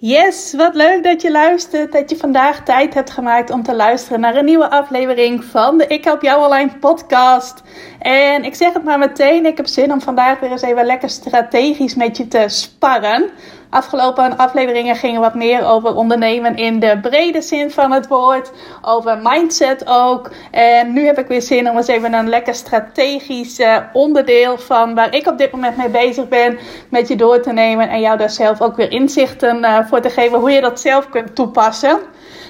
[0.00, 1.92] Yes, wat leuk dat je luistert.
[1.92, 5.86] Dat je vandaag tijd hebt gemaakt om te luisteren naar een nieuwe aflevering van de
[5.86, 7.62] Ik Help Jou Online podcast.
[7.98, 11.10] En ik zeg het maar meteen, ik heb zin om vandaag weer eens even lekker
[11.10, 13.30] strategisch met je te sparren.
[13.70, 18.50] Afgelopen afleveringen gingen wat meer over ondernemen in de brede zin van het woord.
[18.82, 20.30] Over mindset ook.
[20.50, 24.94] En nu heb ik weer zin om eens even een lekker strategisch eh, onderdeel van
[24.94, 26.58] waar ik op dit moment mee bezig ben.
[26.90, 30.10] Met je door te nemen en jou daar zelf ook weer inzichten uh, voor te
[30.10, 31.98] geven hoe je dat zelf kunt toepassen.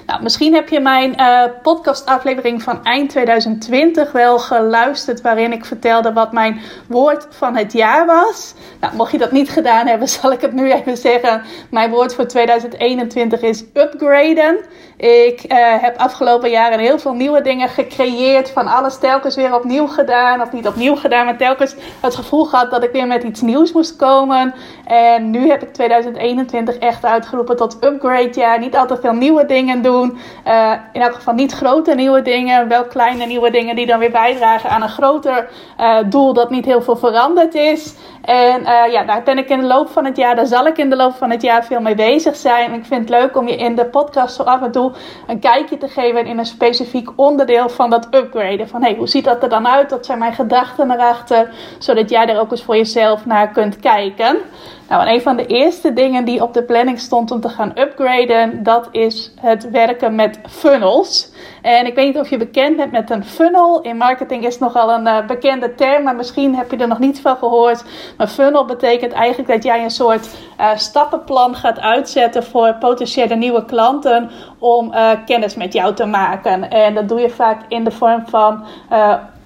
[0.09, 6.13] Nou, misschien heb je mijn uh, podcastaflevering van eind 2020 wel geluisterd, waarin ik vertelde
[6.13, 8.55] wat mijn woord van het jaar was.
[8.81, 11.43] Nou, mocht je dat niet gedaan hebben, zal ik het nu even zeggen.
[11.71, 14.57] Mijn woord voor 2021 is upgraden.
[14.97, 18.51] Ik uh, heb afgelopen jaren heel veel nieuwe dingen gecreëerd.
[18.51, 20.41] Van alles telkens weer opnieuw gedaan.
[20.41, 23.73] Of niet opnieuw gedaan, maar telkens het gevoel gehad dat ik weer met iets nieuws
[23.73, 24.55] moest komen.
[24.85, 28.59] En nu heb ik 2021 echt uitgeroepen tot upgrade jaar.
[28.59, 29.98] Niet altijd veel nieuwe dingen doen.
[30.05, 32.69] Uh, in elk geval niet grote nieuwe dingen.
[32.69, 35.49] Wel kleine nieuwe dingen die dan weer bijdragen aan een groter
[35.81, 37.95] uh, doel dat niet heel veel veranderd is.
[38.25, 40.79] En uh, ja, daar ben ik in de loop van het jaar, daar zal ik
[40.79, 42.73] in de loop van het jaar veel mee bezig zijn.
[42.73, 44.93] Ik vind het leuk om je in de podcast zo af en toe
[45.27, 48.69] een kijkje te geven in een specifiek onderdeel van dat upgraden.
[48.69, 49.91] Van hey, hoe ziet dat er dan uit?
[49.91, 51.51] Wat zijn mijn gedachten erachter?
[51.79, 54.37] Zodat jij er ook eens voor jezelf naar kunt kijken.
[54.89, 57.73] Nou, en een van de eerste dingen die op de planning stond om te gaan
[57.79, 61.33] upgraden, dat is het werken met funnels.
[61.63, 63.81] En ik weet niet of je bekend bent met een funnel.
[63.81, 67.21] In marketing is nogal een uh, bekende term, maar misschien heb je er nog niet
[67.21, 67.85] van gehoord.
[68.17, 73.65] Maar funnel betekent eigenlijk dat jij een soort uh, stappenplan gaat uitzetten voor potentiële nieuwe
[73.65, 76.71] klanten om uh, kennis met jou te maken.
[76.71, 78.65] En dat doe je vaak in de vorm van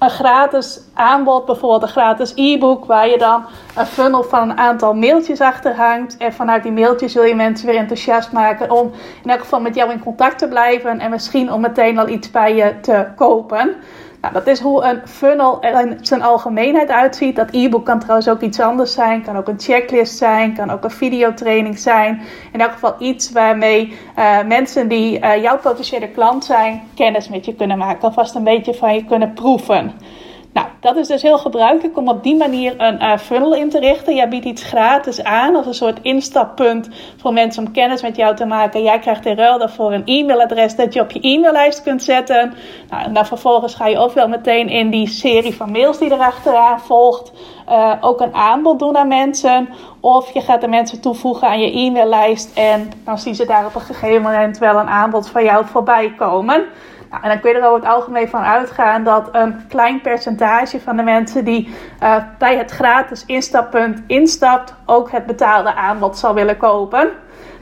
[0.03, 3.45] een gratis aanbod, bijvoorbeeld een gratis e-book, waar je dan
[3.77, 6.17] een funnel van een aantal mailtjes achter hangt.
[6.17, 8.91] En vanuit die mailtjes wil je mensen weer enthousiast maken om
[9.23, 12.31] in elk geval met jou in contact te blijven en misschien om meteen al iets
[12.31, 13.75] bij je te kopen.
[14.23, 17.37] Nou, dat is hoe een funnel er in zijn algemeenheid uitziet.
[17.37, 19.23] Dat e-book kan trouwens ook iets anders zijn.
[19.23, 20.55] Kan ook een checklist zijn.
[20.55, 22.23] Kan ook een videotraining zijn.
[22.53, 27.45] In elk geval iets waarmee uh, mensen die uh, jouw potentiële klant zijn, kennis met
[27.45, 28.03] je kunnen maken.
[28.03, 29.93] Alvast een beetje van je kunnen proeven.
[30.53, 33.79] Nou, dat is dus heel gebruikelijk om op die manier een uh, funnel in te
[33.79, 34.15] richten.
[34.15, 38.37] Jij biedt iets gratis aan als een soort instappunt voor mensen om kennis met jou
[38.37, 38.83] te maken.
[38.83, 42.55] Jij krijgt in ruil daarvoor een e-mailadres dat je op je e-maillijst kunt zetten.
[42.91, 46.13] Nou, en dan vervolgens ga je ook wel meteen in die serie van mails die
[46.13, 47.33] erachteraan volgt
[47.69, 49.69] uh, ook een aanbod doen aan mensen.
[50.01, 53.75] Of je gaat de mensen toevoegen aan je e-maillijst en dan zien ze daar op
[53.75, 56.65] een gegeven moment wel een aanbod van jou voorbij komen.
[57.21, 60.97] En dan kun je er over het algemeen van uitgaan dat een klein percentage van
[60.97, 66.57] de mensen die uh, bij het gratis instappunt instapt, ook het betaalde aanbod zal willen
[66.57, 67.11] kopen.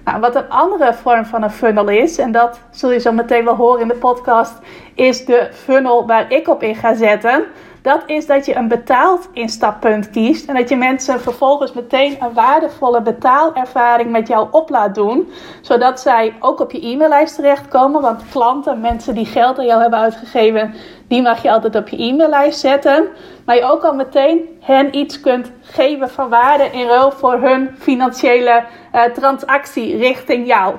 [0.04, 3.44] Nou, wat een andere vorm van een funnel is, en dat zul je zo meteen
[3.44, 4.58] wel horen in de podcast,
[4.94, 7.44] is de funnel waar ik op in ga zetten.
[7.82, 12.32] Dat is dat je een betaald instappunt kiest en dat je mensen vervolgens meteen een
[12.32, 15.32] waardevolle betaalervaring met jou op laat doen.
[15.60, 18.02] Zodat zij ook op je e-maillijst terechtkomen.
[18.02, 20.74] Want klanten, mensen die geld aan jou hebben uitgegeven,
[21.08, 23.08] die mag je altijd op je e-maillijst zetten.
[23.44, 27.70] Maar je ook al meteen hen iets kunt geven van waarde in ruil voor hun
[27.78, 28.64] financiële
[28.94, 30.74] uh, transactie richting jou.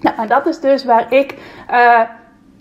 [0.00, 1.34] Nou, en dat is dus waar ik.
[1.70, 2.00] Uh,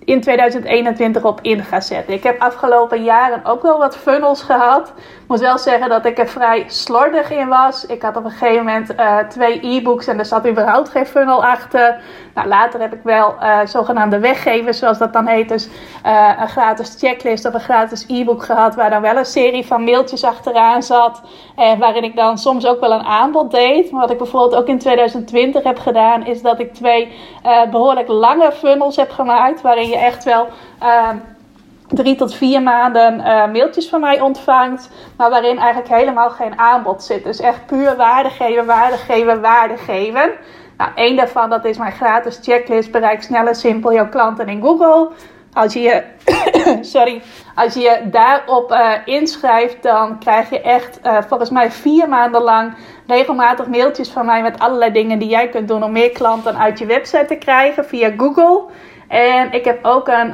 [0.06, 2.14] in 2021 op in ga zetten.
[2.14, 4.94] Ik heb afgelopen jaren ook wel wat funnels gehad.
[5.34, 7.85] Moet wel zeggen dat ik er vrij slordig in was.
[7.85, 11.46] Ik had op een gegeven moment uh, twee e-books en er zat überhaupt geen funnel
[11.46, 12.02] achter.
[12.34, 15.50] Nou, later heb ik wel uh, zogenaamde weggevers, zoals dat dan heet.
[15.50, 15.68] Dus
[16.06, 18.76] uh, een gratis checklist of een gratis e-book gehad.
[18.76, 21.22] Waar dan wel een serie van mailtjes achteraan zat.
[21.56, 23.91] En waarin ik dan soms ook wel een aanbod deed.
[23.91, 27.12] Maar wat ik bijvoorbeeld ook in 2020 heb gedaan, is dat ik twee
[27.72, 29.62] behoorlijk lange funnels heb gemaakt.
[29.62, 30.47] Waarin je echt wel
[31.93, 34.90] drie tot vier maanden uh, mailtjes van mij ontvangt.
[35.17, 37.23] Maar waarin eigenlijk helemaal geen aanbod zit.
[37.23, 40.31] Dus echt puur waarde geven, waarde geven, waarde geven.
[40.78, 42.91] Nou, één daarvan dat is mijn gratis checklist.
[42.91, 45.09] Bereik snel en simpel jouw klanten in Google.
[45.53, 46.03] Als je je,
[46.95, 47.22] sorry,
[47.55, 52.73] als je, daarop uh, inschrijft, dan krijg je echt uh, volgens mij vier maanden lang
[53.07, 56.79] regelmatig mailtjes van mij met allerlei dingen die jij kunt doen om meer klanten uit
[56.79, 58.61] je website te krijgen via Google.
[59.07, 60.34] En ik heb ook een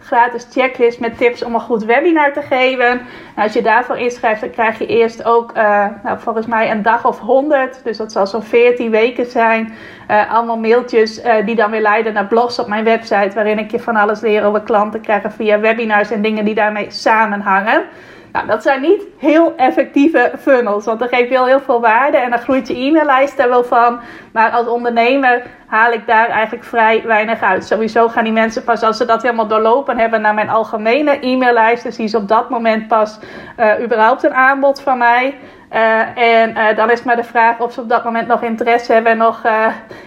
[0.00, 3.00] gratis checklist met tips om een goed webinar te geven.
[3.36, 7.06] Als je daarvoor inschrijft, dan krijg je eerst ook uh, nou, volgens mij een dag
[7.06, 7.80] of 100.
[7.84, 9.72] Dus dat zal zo'n 14 weken zijn.
[10.10, 13.30] Uh, allemaal mailtjes uh, die dan weer leiden naar blogs op mijn website.
[13.34, 16.90] Waarin ik je van alles leer over klanten krijgen via webinars en dingen die daarmee
[16.90, 17.84] samenhangen.
[18.32, 22.16] Nou, dat zijn niet heel effectieve funnels, want dan geef je wel heel veel waarde
[22.16, 24.00] en dan groeit je e-maillijst er wel van.
[24.32, 27.64] Maar als ondernemer haal ik daar eigenlijk vrij weinig uit.
[27.64, 31.82] Sowieso gaan die mensen pas als ze dat helemaal doorlopen hebben naar mijn algemene e-maillijst.
[31.82, 33.18] Dus zien ze op dat moment pas
[33.58, 35.34] uh, überhaupt een aanbod van mij.
[35.72, 38.92] Uh, en uh, dan is maar de vraag of ze op dat moment nog interesse
[38.92, 39.42] hebben en nog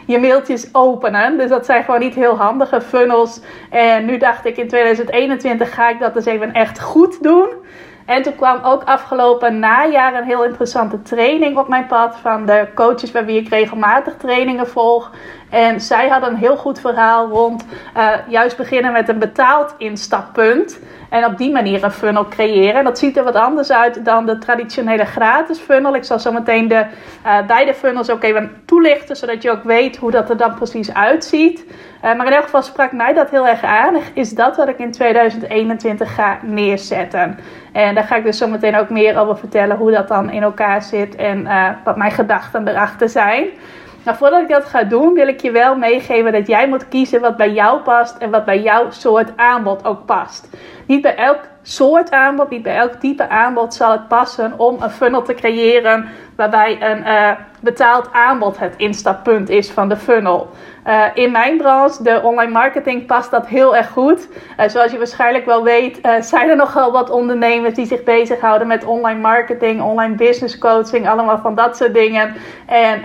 [0.06, 1.38] je mailtjes openen.
[1.38, 3.42] Dus dat zijn gewoon niet heel handige funnels.
[3.70, 7.48] En nu dacht ik in 2021 ga ik dat dus even echt goed doen.
[8.06, 12.68] En toen kwam ook afgelopen najaar een heel interessante training op mijn pad van de
[12.76, 15.12] coaches bij wie ik regelmatig trainingen volg.
[15.54, 17.66] En zij hadden een heel goed verhaal rond
[17.98, 20.80] uh, juist beginnen met een betaald instappunt.
[21.10, 22.76] En op die manier een funnel creëren.
[22.76, 25.96] En dat ziet er wat anders uit dan de traditionele gratis funnel.
[25.96, 26.86] Ik zal zo meteen de
[27.26, 30.94] uh, beide funnels ook even toelichten, zodat je ook weet hoe dat er dan precies
[30.94, 31.66] uitziet.
[31.66, 33.96] Uh, maar in elk geval sprak mij dat heel erg aan.
[34.14, 37.40] Is dat wat ik in 2021 ga neerzetten.
[37.72, 40.44] En daar ga ik dus zo meteen ook meer over vertellen hoe dat dan in
[40.44, 41.48] elkaar zit en
[41.84, 43.48] wat mijn gedachten erachter zijn.
[44.04, 47.22] Nou, voordat ik dat ga doen, wil ik je wel meegeven dat jij moet kiezen
[47.22, 50.50] wat bij jou past en wat bij jouw soort aanbod ook past.
[50.86, 54.90] Niet bij elk soort aanbod, niet bij elk type aanbod zal het passen om een
[54.90, 60.50] funnel te creëren waarbij een uh, betaald aanbod het instappunt is van de funnel.
[60.88, 64.28] Uh, in mijn branche, de online marketing, past dat heel erg goed.
[64.60, 68.86] Uh, zoals je waarschijnlijk wel weet, zijn er nogal wat ondernemers die zich bezighouden met
[68.86, 72.34] online marketing, online business coaching, allemaal van dat soort dingen.
[72.66, 73.02] En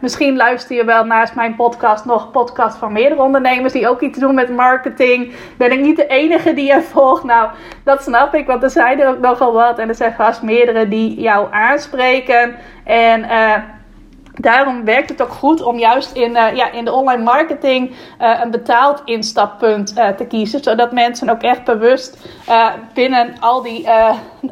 [0.00, 4.18] misschien luister je wel naast mijn podcast nog podcast van meerdere ondernemers die ook iets
[4.18, 5.32] doen met marketing.
[5.56, 6.82] Ben ik niet de enige die je
[7.24, 7.50] Nou,
[7.84, 10.88] dat snap ik, want er zijn er ook nogal wat en er zijn vast meerdere
[10.88, 12.56] die jou aanspreken.
[12.84, 13.54] En uh,
[14.34, 18.40] daarom werkt het ook goed om juist in, uh, ja, in de online marketing uh,
[18.42, 20.62] een betaald instappunt te kiezen.
[20.62, 22.28] Zodat mensen ook echt bewust
[22.94, 23.88] binnen al, die,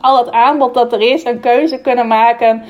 [0.00, 2.64] al het aanbod dat er is een keuze kunnen maken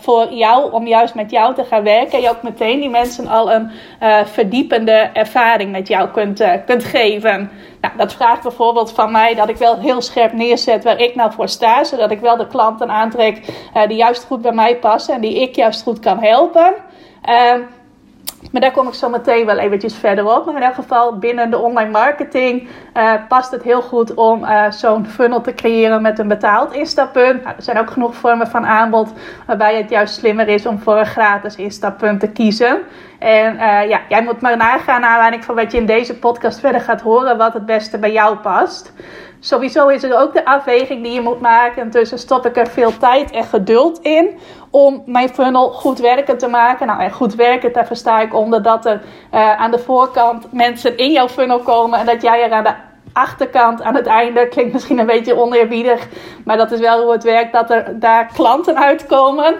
[0.00, 0.72] voor jou.
[0.72, 2.12] Om juist met jou te gaan werken.
[2.12, 3.70] En je ook meteen die mensen al een
[4.24, 7.50] verdiepende ervaring met jou kunt, kunt geven.
[7.80, 11.32] Nou, dat vraagt bijvoorbeeld van mij dat ik wel heel scherp neerzet waar ik nou
[11.32, 11.84] voor sta.
[11.84, 13.40] Zodat ik wel de klanten aantrek
[13.88, 16.74] die juist goed bij mij passen en die ik juist goed kan helpen.
[18.52, 20.46] Maar daar kom ik zo meteen wel eventjes verder op.
[20.46, 24.70] Maar in elk geval binnen de online marketing uh, past het heel goed om uh,
[24.70, 27.42] zo'n funnel te creëren met een betaald instappunt.
[27.44, 29.12] Nou, er zijn ook genoeg vormen van aanbod
[29.46, 32.78] waarbij het juist slimmer is om voor een gratis instappunt te kiezen.
[33.18, 36.60] En uh, ja, jij moet maar nagaan naar aanleiding van wat je in deze podcast
[36.60, 38.92] verder gaat horen, wat het beste bij jou past.
[39.44, 42.96] Sowieso is er ook de afweging die je moet maken tussen stop ik er veel
[42.98, 44.38] tijd en geduld in
[44.70, 46.86] om mijn funnel goed werken te maken.
[46.86, 49.02] Nou, en goed werken, daar versta ik onder dat er
[49.34, 52.74] uh, aan de voorkant mensen in jouw funnel komen en dat jij er aan de
[53.12, 56.08] achterkant aan het einde klinkt misschien een beetje oneerbiedig,
[56.44, 59.54] maar dat is wel hoe het werkt dat er daar klanten uitkomen.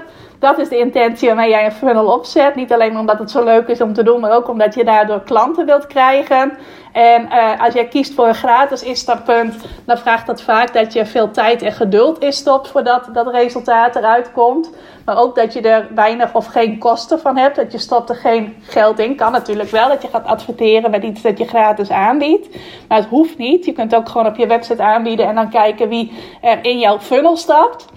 [0.45, 2.55] Dat is de intentie waarmee jij een funnel opzet.
[2.55, 5.23] Niet alleen omdat het zo leuk is om te doen, maar ook omdat je daardoor
[5.23, 6.53] klanten wilt krijgen.
[6.93, 9.55] En uh, als jij kiest voor een gratis instappunt,
[9.87, 14.33] dan vraagt dat vaak dat je veel tijd en geduld instopt voordat dat resultaat eruit
[14.33, 14.71] komt.
[15.05, 17.57] Maar ook dat je er weinig of geen kosten van hebt.
[17.57, 19.17] Dat je stopt er geen geld in.
[19.17, 22.49] Kan natuurlijk wel dat je gaat adverteren met iets dat je gratis aanbiedt.
[22.89, 23.65] Maar het hoeft niet.
[23.65, 26.99] Je kunt ook gewoon op je website aanbieden en dan kijken wie er in jouw
[26.99, 27.93] funnel stapt.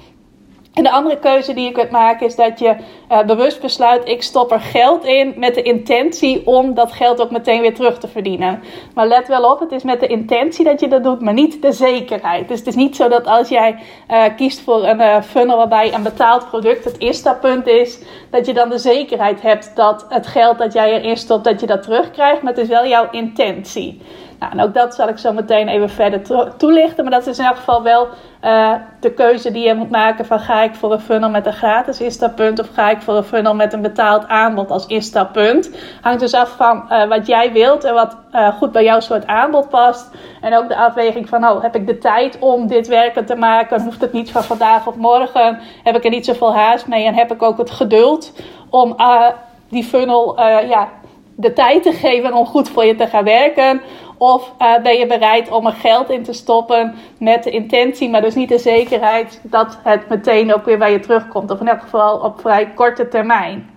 [0.77, 2.75] En de andere keuze die je kunt maken is dat je
[3.12, 7.31] uh, bewust besluit: ik stop er geld in met de intentie om dat geld ook
[7.31, 8.63] meteen weer terug te verdienen.
[8.93, 11.62] Maar let wel op, het is met de intentie dat je dat doet, maar niet
[11.62, 12.48] de zekerheid.
[12.48, 13.75] Dus het is niet zo dat als jij
[14.12, 18.53] uh, kiest voor een uh, funnel waarbij een betaald product het instappunt is, dat je
[18.53, 22.41] dan de zekerheid hebt dat het geld dat jij erin stopt, dat je dat terugkrijgt.
[22.41, 24.01] Maar het is wel jouw intentie.
[24.39, 26.22] Nou, en ook dat zal ik zo meteen even verder
[26.58, 27.03] toelichten.
[27.03, 28.08] Maar dat is in elk geval wel
[28.44, 31.53] uh, de keuze die je moet maken van ga ik voor een funnel met een
[31.53, 35.72] gratis instappunt of ga ik voor een funnel met een betaald aanbod als instappunt.
[36.01, 39.27] Hangt dus af van uh, wat jij wilt en wat uh, goed bij jouw soort
[39.27, 40.12] aanbod past.
[40.41, 43.82] En ook de afweging van oh, heb ik de tijd om dit werken te maken?
[43.82, 45.60] Hoeft het niet van vandaag of morgen?
[45.84, 47.06] Heb ik er niet zoveel haast mee?
[47.06, 48.34] En heb ik ook het geduld
[48.70, 48.96] om
[49.70, 50.89] die funnel ja,
[51.36, 53.82] de tijd te geven om goed voor je te gaan werken?
[54.18, 58.22] Of uh, ben je bereid om er geld in te stoppen met de intentie, maar
[58.22, 61.52] dus niet de zekerheid dat het meteen ook weer bij je terugkomt.
[61.52, 63.76] Of in elk geval op vrij korte termijn.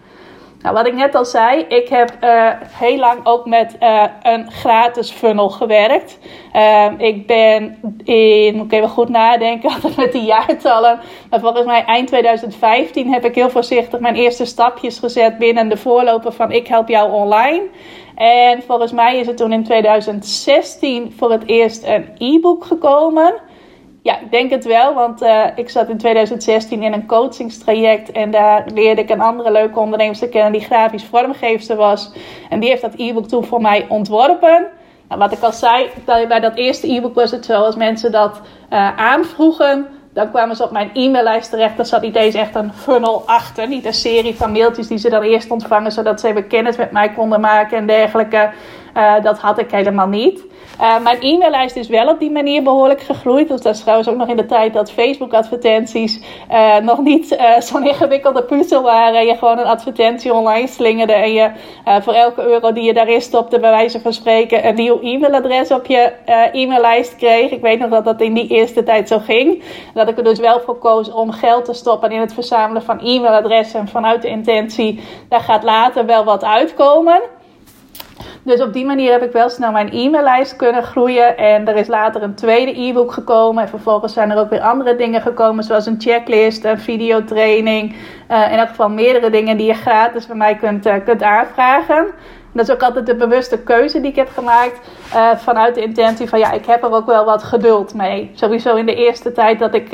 [0.62, 4.50] Nou, wat ik net al zei, ik heb uh, heel lang ook met uh, een
[4.50, 6.18] gratis funnel gewerkt.
[6.98, 11.00] Ik ben in, moet ik even goed nadenken, altijd met die jaartallen.
[11.30, 15.76] Maar volgens mij eind 2015 heb ik heel voorzichtig mijn eerste stapjes gezet binnen de
[15.76, 17.62] voorloper van Ik Help Jou Online.
[18.20, 23.34] En volgens mij is het toen in 2016 voor het eerst een e-book gekomen.
[24.02, 28.30] Ja, ik denk het wel, want uh, ik zat in 2016 in een coachingstraject en
[28.30, 32.12] daar leerde ik een andere leuke ondernemer kennen die grafisch vormgeefster was.
[32.48, 34.66] En die heeft dat e-book toen voor mij ontworpen.
[35.08, 38.40] Nou, wat ik al zei, bij dat eerste e-book was het zo als mensen dat
[38.72, 41.76] uh, aanvroegen, dan kwamen ze op mijn e-maillijst terecht.
[41.76, 43.68] Dan zat niet eens echt een funnel achter.
[43.68, 46.90] Niet een serie van mailtjes die ze dan eerst ontvangen, zodat ze even kennis met
[46.90, 48.50] mij konden maken en dergelijke.
[48.96, 50.44] Uh, dat had ik helemaal niet.
[50.80, 53.48] Uh, mijn e-maillijst is wel op die manier behoorlijk gegroeid.
[53.48, 56.20] Dat is trouwens ook nog in de tijd dat Facebook-advertenties
[56.50, 59.18] uh, nog niet zo'n ingewikkelde puzzel waren.
[59.18, 61.12] En je gewoon een advertentie online slingerde.
[61.12, 61.50] En je
[62.00, 65.86] voor elke euro die je daarin stopte, bij wijze van spreken, een nieuw e-mailadres op
[65.86, 66.12] je
[66.52, 67.50] e-maillijst kreeg.
[67.50, 69.62] Ik weet nog dat dat in die eerste tijd zo ging.
[69.94, 73.00] Dat ik er dus wel voor koos om geld te stoppen in het verzamelen van
[73.00, 73.80] e-mailadressen.
[73.80, 77.20] En vanuit de intentie, daar gaat later wel wat uitkomen.
[78.42, 81.36] Dus op die manier heb ik wel snel mijn e-maillijst kunnen groeien.
[81.36, 83.62] En er is later een tweede e-book gekomen.
[83.62, 87.94] En vervolgens zijn er ook weer andere dingen gekomen, zoals een checklist, een videotraining.
[88.30, 92.06] Uh, in elk geval meerdere dingen die je gratis bij mij kunt, uh, kunt aanvragen.
[92.52, 94.80] Dat is ook altijd de bewuste keuze die ik heb gemaakt.
[95.14, 98.30] Uh, vanuit de intentie van ja, ik heb er ook wel wat geduld mee.
[98.34, 99.88] Sowieso in de eerste tijd dat ik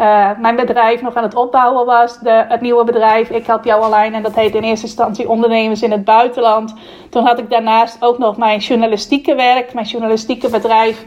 [0.00, 2.18] uh, mijn bedrijf nog aan het opbouwen was.
[2.18, 4.16] De, het nieuwe bedrijf, ik help jou online.
[4.16, 6.74] En dat heet in eerste instantie ondernemers in het buitenland.
[7.10, 11.04] Toen had ik daarnaast ook nog mijn journalistieke werk, mijn journalistieke bedrijf.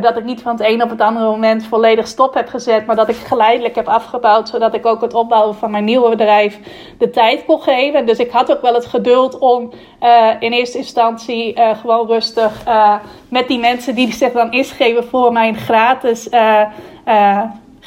[0.00, 2.86] dat ik niet van het een op het andere moment volledig stop heb gezet.
[2.86, 4.48] Maar dat ik geleidelijk heb afgebouwd.
[4.48, 6.58] Zodat ik ook het opbouwen van mijn nieuwe bedrijf
[6.98, 8.06] de tijd kon geven.
[8.06, 9.70] Dus ik had ook wel het geduld om
[10.40, 12.64] in eerste instantie gewoon rustig
[13.28, 16.28] met die mensen die zich dan inschreven voor mijn gratis,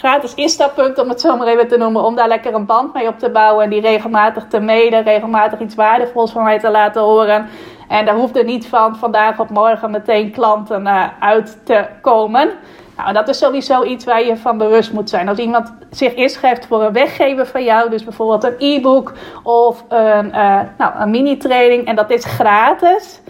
[0.01, 3.07] gratis instappunt, om het zo maar even te noemen, om daar lekker een band mee
[3.07, 7.01] op te bouwen en die regelmatig te mailen, regelmatig iets waardevols van mij te laten
[7.01, 7.47] horen.
[7.87, 10.87] En daar hoefde niet van vandaag op morgen meteen klanten
[11.19, 12.49] uit te komen.
[12.97, 15.29] Nou, dat is sowieso iets waar je van bewust moet zijn.
[15.29, 20.29] Als iemand zich inschrijft voor een weggever van jou, dus bijvoorbeeld een e-book of een,
[20.77, 23.21] nou, een mini-training, en dat is gratis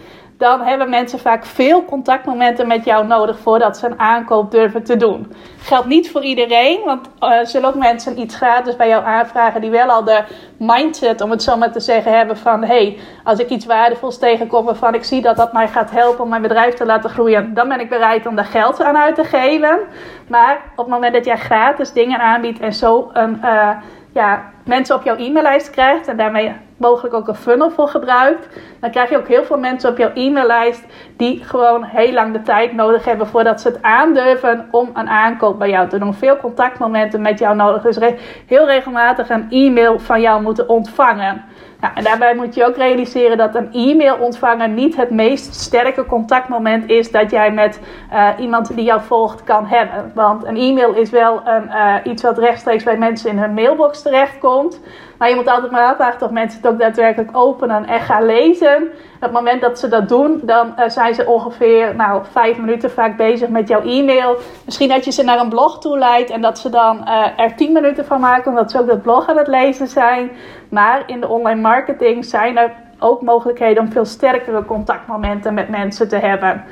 [0.42, 4.96] dan hebben mensen vaak veel contactmomenten met jou nodig voordat ze een aankoop durven te
[4.96, 5.32] doen.
[5.58, 9.70] Geldt niet voor iedereen, want uh, zullen ook mensen iets gratis bij jou aanvragen die
[9.70, 10.24] wel al de
[10.58, 14.64] mindset, om het zo maar te zeggen, hebben van hey, als ik iets waardevols tegenkom
[14.64, 17.68] waarvan ik zie dat dat mij gaat helpen om mijn bedrijf te laten groeien, dan
[17.68, 19.78] ben ik bereid om daar geld aan uit te geven.
[20.28, 23.70] Maar op het moment dat jij gratis dingen aanbiedt en zo een, uh,
[24.12, 28.48] ja, mensen op jouw e-maillijst krijgt en daarmee mogelijk ook een funnel voor gebruikt,
[28.80, 30.84] dan krijg je ook heel veel mensen op jouw e-maillijst
[31.16, 35.58] die gewoon heel lang de tijd nodig hebben voordat ze het aandurven om een aankoop
[35.58, 36.14] bij jou te doen.
[36.14, 37.82] Veel contactmomenten met jou nodig.
[37.82, 37.98] Dus
[38.46, 41.44] heel regelmatig een e-mail van jou moeten ontvangen.
[41.82, 46.06] Nou, en daarbij moet je ook realiseren dat een e-mail ontvangen niet het meest sterke
[46.06, 47.80] contactmoment is dat jij met
[48.12, 50.12] uh, iemand die jou volgt kan hebben.
[50.14, 54.02] Want een e-mail is wel een, uh, iets wat rechtstreeks bij mensen in hun mailbox
[54.02, 54.80] terechtkomt.
[55.22, 58.82] Maar je moet altijd maar afwachten of mensen het ook daadwerkelijk openen en gaan lezen.
[59.14, 62.90] Op het moment dat ze dat doen, dan uh, zijn ze ongeveer nou, vijf minuten
[62.90, 64.36] vaak bezig met jouw e-mail.
[64.64, 67.54] Misschien dat je ze naar een blog toe leidt en dat ze dan uh, er
[67.56, 70.30] tien minuten van maken, omdat ze ook dat blog aan het lezen zijn.
[70.68, 76.08] Maar in de online marketing zijn er ook mogelijkheden om veel sterkere contactmomenten met mensen
[76.08, 76.64] te hebben.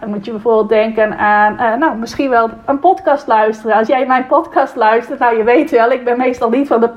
[0.00, 3.76] Dan moet je bijvoorbeeld denken aan, uh, nou, misschien wel een podcast luisteren.
[3.76, 6.90] Als jij mijn podcast luistert, nou, je weet wel, ik ben meestal niet van de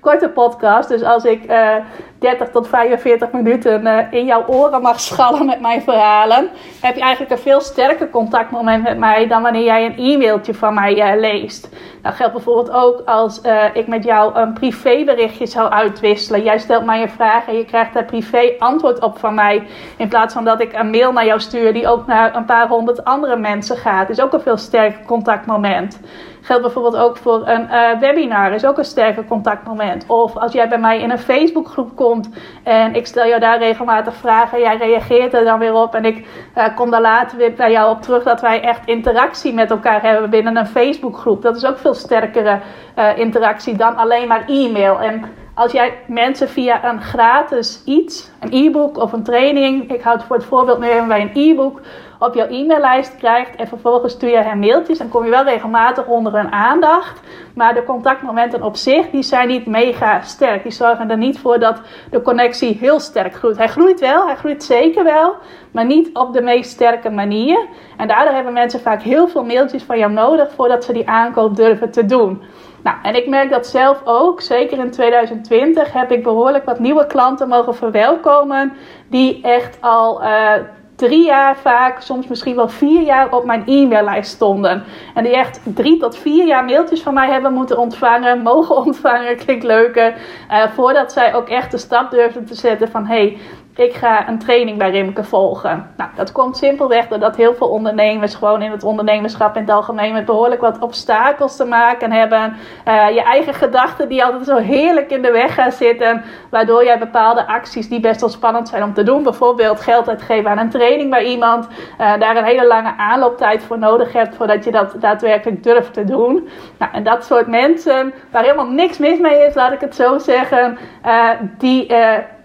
[0.00, 0.88] korte podcast.
[0.88, 1.74] Dus als ik uh,
[2.18, 6.48] 30 tot 45 minuten in jouw oren mag schallen met mijn verhalen,
[6.80, 10.74] heb je eigenlijk een veel sterker contactmoment met mij dan wanneer jij een e-mailtje van
[10.74, 11.68] mij leest.
[12.02, 13.40] Dat geldt bijvoorbeeld ook als
[13.72, 16.42] ik met jou een privéberichtje zou uitwisselen.
[16.42, 19.66] Jij stelt mij een vraag en je krijgt daar privé antwoord op van mij.
[19.96, 22.68] In plaats van dat ik een mail naar jou stuur die ook naar een paar
[22.68, 24.10] honderd andere mensen gaat.
[24.10, 26.00] Is ook een veel sterker contactmoment.
[26.40, 30.04] Geldt bijvoorbeeld ook voor een uh, webinar, is ook een sterker contactmoment.
[30.06, 32.30] Of als jij bij mij in een Facebookgroep komt
[32.62, 36.26] en ik stel jou daar regelmatig vragen, jij reageert er dan weer op en ik
[36.56, 40.02] uh, kom daar later weer bij jou op terug dat wij echt interactie met elkaar
[40.02, 41.42] hebben binnen een Facebookgroep.
[41.42, 42.60] Dat is ook veel sterkere
[42.98, 45.00] uh, interactie dan alleen maar e-mail.
[45.00, 50.24] En als jij mensen via een gratis iets, een e-book of een training, ik houd
[50.24, 51.80] voor het voorbeeld nu even bij een e-book
[52.20, 56.06] op jouw e-maillijst krijgt en vervolgens stuur je hen mailtjes, dan kom je wel regelmatig
[56.06, 57.20] onder hun aandacht.
[57.54, 60.62] Maar de contactmomenten op zich, die zijn niet mega sterk.
[60.62, 63.56] Die zorgen er niet voor dat de connectie heel sterk groeit.
[63.56, 65.34] Hij groeit wel, hij groeit zeker wel,
[65.72, 67.66] maar niet op de meest sterke manier.
[67.96, 71.56] En daardoor hebben mensen vaak heel veel mailtjes van jou nodig voordat ze die aankoop
[71.56, 72.42] durven te doen.
[72.82, 74.40] Nou, en ik merk dat zelf ook.
[74.40, 78.72] Zeker in 2020 heb ik behoorlijk wat nieuwe klanten mogen verwelkomen.
[79.10, 80.52] Die echt al uh,
[81.00, 84.84] drie jaar vaak, soms misschien wel vier jaar op mijn e-maillijst stonden.
[85.14, 89.36] En die echt drie tot vier jaar mailtjes van mij hebben moeten ontvangen, mogen ontvangen,
[89.36, 90.14] klinkt leuker.
[90.50, 93.38] Uh, voordat zij ook echt de stap durfden te zetten van hey,
[93.76, 95.90] ik ga een training bij Rimke volgen.
[95.96, 100.12] Nou, dat komt simpelweg doordat heel veel ondernemers gewoon in het ondernemerschap in het algemeen
[100.12, 102.56] met behoorlijk wat obstakels te maken hebben.
[102.88, 106.98] Uh, je eigen gedachten die altijd zo heerlijk in de weg gaan zitten, waardoor jij
[106.98, 110.70] bepaalde acties die best wel spannend zijn om te doen, bijvoorbeeld geld uitgeven aan een
[110.70, 114.94] training bij iemand, uh, daar een hele lange aanlooptijd voor nodig hebt voordat je dat
[114.98, 116.48] daadwerkelijk durft te doen.
[116.78, 120.18] Nou, en dat soort mensen, waar helemaal niks mis mee is, laat ik het zo
[120.18, 121.86] zeggen, uh, die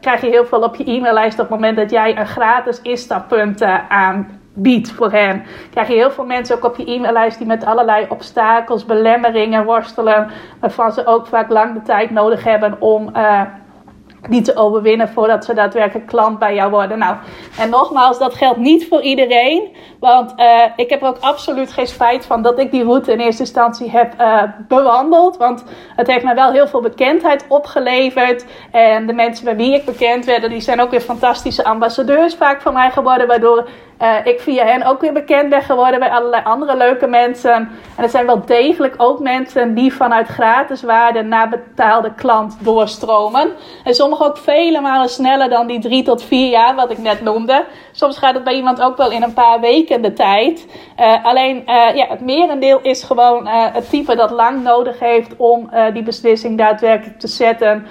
[0.05, 3.89] krijg je heel veel op je e-maillijst op het moment dat jij een gratis instappunten
[3.89, 5.43] aanbiedt voor hen.
[5.71, 10.31] Krijg je heel veel mensen ook op je e-maillijst die met allerlei obstakels, belemmeringen worstelen.
[10.59, 13.11] Waarvan ze ook vaak lang de tijd nodig hebben om.
[14.29, 16.97] Die te overwinnen voordat ze daadwerkelijk klant bij jou worden.
[16.97, 17.15] Nou,
[17.59, 19.75] en nogmaals, dat geldt niet voor iedereen.
[19.99, 23.19] Want uh, ik heb er ook absoluut geen spijt van dat ik die route in
[23.19, 25.37] eerste instantie heb uh, bewandeld.
[25.37, 25.63] Want
[25.95, 28.45] het heeft mij wel heel veel bekendheid opgeleverd.
[28.71, 32.61] En de mensen bij wie ik bekend werd, die zijn ook weer fantastische ambassadeurs vaak
[32.61, 33.27] van mij geworden.
[33.27, 33.67] Waardoor
[34.01, 37.53] uh, ik via hen ook weer bekend ben geworden bij allerlei andere leuke mensen.
[37.95, 43.49] En er zijn wel degelijk ook mensen die vanuit gratis waarde naar betaalde klant doorstromen.
[43.83, 47.21] En sommigen ook vele malen sneller dan die drie tot vier jaar wat ik net
[47.21, 47.65] noemde.
[47.91, 50.67] Soms gaat het bij iemand ook wel in een paar weken de tijd.
[50.99, 55.69] Uh, alleen uh, ja, het merendeel is gewoon het type dat lang nodig heeft om
[55.93, 57.87] die beslissing daadwerkelijk te zetten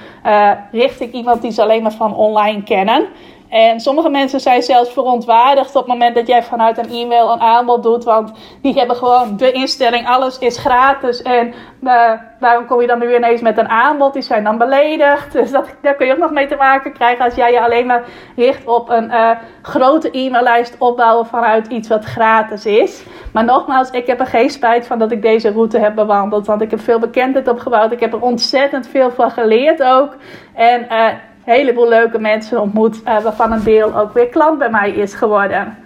[0.72, 3.06] richting iemand die ze alleen maar van online kennen.
[3.54, 7.40] En sommige mensen zijn zelfs verontwaardigd op het moment dat jij vanuit een e-mail een
[7.40, 8.04] aanbod doet.
[8.04, 11.22] Want die hebben gewoon de instelling, alles is gratis.
[11.22, 14.12] En uh, waarom kom je dan nu ineens met een aanbod?
[14.12, 15.32] Die zijn dan beledigd.
[15.44, 17.86] Dus dat, daar kun je ook nog mee te maken krijgen als jij je alleen
[17.86, 18.04] maar
[18.36, 19.30] richt op een uh,
[19.62, 23.04] grote e-maillijst opbouwen vanuit iets wat gratis is.
[23.32, 26.46] Maar nogmaals, ik heb er geen spijt van dat ik deze route heb bewandeld.
[26.46, 27.92] Want ik heb veel bekendheid opgebouwd.
[27.92, 30.16] Ik heb er ontzettend veel van geleerd ook.
[30.54, 31.08] En uh,
[31.44, 35.78] heleboel leuke mensen ontmoet, uh, waarvan een deel ook weer klant bij mij is geworden.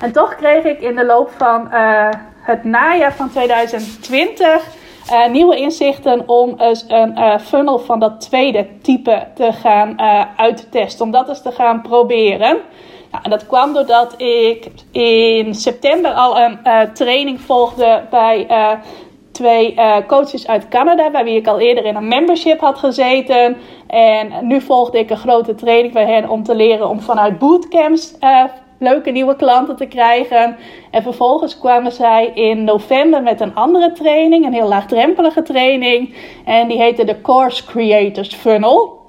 [0.00, 2.08] En toch kreeg ik in de loop van uh,
[2.40, 6.54] het najaar van 2020 uh, eh, nieuwe inzichten om
[6.88, 10.00] een funnel van dat tweede type te gaan
[10.36, 11.04] uittesten.
[11.04, 12.56] Om dat eens te gaan proberen.
[13.10, 16.58] Nou, en dat kwam doordat ik in september al een
[16.92, 18.46] training volgde bij
[19.34, 23.56] twee uh, coaches uit Canada, bij wie ik al eerder in een membership had gezeten.
[23.86, 28.14] En nu volgde ik een grote training bij hen om te leren om vanuit bootcamps
[28.20, 28.44] uh,
[28.78, 30.56] leuke nieuwe klanten te krijgen.
[30.90, 36.14] En vervolgens kwamen zij in november met een andere training, een heel laagdrempelige training.
[36.44, 39.02] En die heette de Course Creators Funnel.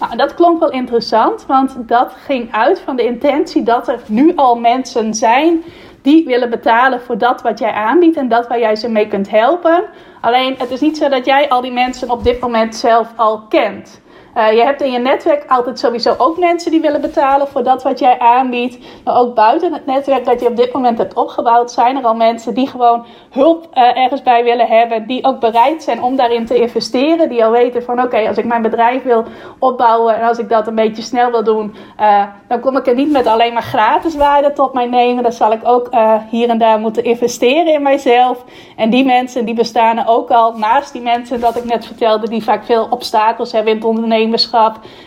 [0.00, 4.32] Nou, dat klonk wel interessant, want dat ging uit van de intentie dat er nu
[4.36, 5.62] al mensen zijn
[6.04, 9.30] die willen betalen voor dat wat jij aanbiedt en dat waar jij ze mee kunt
[9.30, 9.84] helpen.
[10.20, 13.46] Alleen het is niet zo dat jij al die mensen op dit moment zelf al
[13.48, 14.00] kent.
[14.36, 17.82] Uh, je hebt in je netwerk altijd sowieso ook mensen die willen betalen voor dat
[17.82, 18.78] wat jij aanbiedt.
[19.04, 22.14] Maar ook buiten het netwerk dat je op dit moment hebt opgebouwd, zijn er al
[22.14, 25.06] mensen die gewoon hulp uh, ergens bij willen hebben.
[25.06, 27.28] Die ook bereid zijn om daarin te investeren.
[27.28, 29.24] Die al weten van oké, als ik mijn bedrijf wil
[29.58, 32.94] opbouwen en als ik dat een beetje snel wil doen, uh, dan kom ik er
[32.94, 35.22] niet met alleen maar gratis waarde tot mij nemen.
[35.22, 35.88] Dan zal ik ook
[36.30, 38.44] hier en daar moeten investeren in mijzelf.
[38.76, 42.44] En die mensen die bestaan ook al naast die mensen dat ik net vertelde, die
[42.44, 44.23] vaak veel obstakels hebben in het ondernemen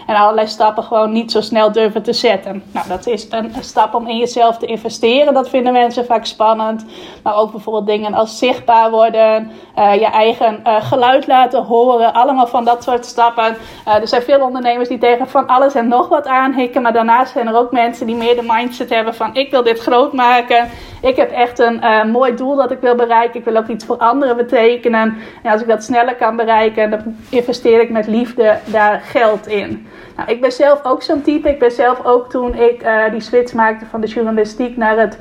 [0.08, 2.64] en allerlei stappen gewoon niet zo snel durven te zetten.
[2.72, 5.34] Nou, dat is een, stap om in jezelf te investeren.
[5.34, 6.86] Dat vinden mensen vaak spannend.
[7.28, 12.48] Maar ook bijvoorbeeld dingen als zichtbaar worden, uh, je eigen uh, geluid laten horen, allemaal
[12.48, 13.56] van dat soort stappen.
[13.88, 17.32] Uh, er zijn veel ondernemers die tegen van alles en nog wat aanhikken, maar daarnaast
[17.32, 20.70] zijn er ook mensen die meer de mindset hebben van ik wil dit groot maken.
[21.02, 23.40] Ik heb echt een mooi doel dat ik wil bereiken.
[23.40, 25.18] Ik wil ook iets voor anderen betekenen.
[25.44, 29.88] En als ik dat sneller kan bereiken, dan investeer ik met liefde daar geld in.
[30.16, 31.50] Nou, ik ben zelf ook zo'n type.
[31.50, 35.20] Ik ben zelf ook toen ik die switch maakte van de journalistiek naar het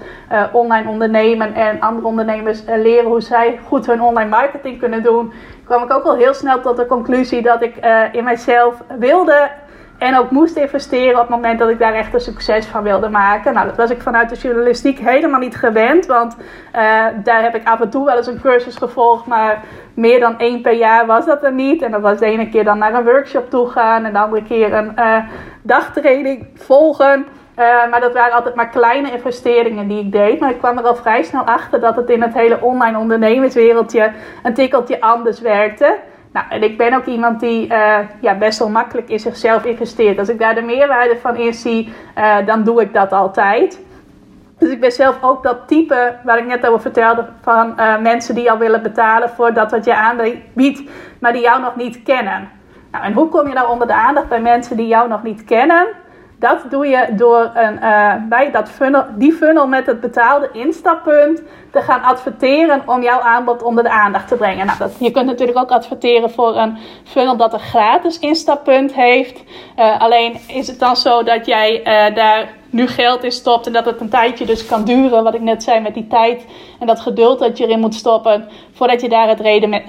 [0.53, 5.33] online ondernemen en ondernemers uh, leren hoe zij goed hun online marketing kunnen doen,
[5.65, 7.77] kwam ik ook al heel snel tot de conclusie dat ik
[8.13, 9.51] in mijzelf wilde
[9.99, 13.09] En ook moest investeren op het moment dat ik daar echt een succes van wilde
[13.09, 13.55] maken.
[13.55, 16.07] Nou, dat was ik vanuit de journalistiek helemaal niet gewend.
[16.07, 19.27] Want uh, daar heb ik af en toe wel eens een cursus gevolgd.
[19.27, 21.83] Maar meer dan één per jaar was dat er niet.
[21.83, 24.05] En dat was de ene keer dan naar een workshop toe gaan.
[24.05, 24.95] En de andere keer een
[25.63, 27.27] dagtraining volgen.
[27.59, 30.41] Uh, maar dat waren altijd maar kleine investeringen die ik deed.
[30.41, 34.13] Maar ik kwam er al vrij snel achter dat het in het hele online ondernemerswereldje
[34.43, 35.97] een tikkeltje anders werkte.
[36.33, 40.19] Nou, en ik ben ook iemand die uh, ja, best wel makkelijk in zichzelf investeert.
[40.19, 43.85] Als ik daar de meerwaarde van in zie, uh, dan doe ik dat altijd.
[44.59, 48.51] Dus ik ben zelf ook dat type waar ik net over vertelde van mensen die
[48.51, 50.83] al willen betalen voor dat wat je aanbiedt,
[51.21, 52.49] maar die jou nog niet kennen.
[52.93, 55.45] Nou, en hoe kom je nou onder de aandacht bij mensen die jou nog niet
[55.45, 55.87] kennen?
[56.39, 61.43] Dat doe je door een, uh, bij dat funnel, die funnel met het betaalde instappunt
[61.73, 64.67] te gaan adverteren om jouw aanbod onder de aandacht te brengen.
[64.67, 69.43] Nou, dat, je kunt natuurlijk ook adverteren voor een funnel dat een gratis instappunt heeft.
[69.79, 73.73] Uh, alleen is het dan zo dat jij uh, daar nu geld in stopt en
[73.73, 76.47] dat het een tijdje dus kan duren, wat ik net zei met die tijd
[76.81, 79.41] en dat geduld dat je erin moet stoppen voordat je daar het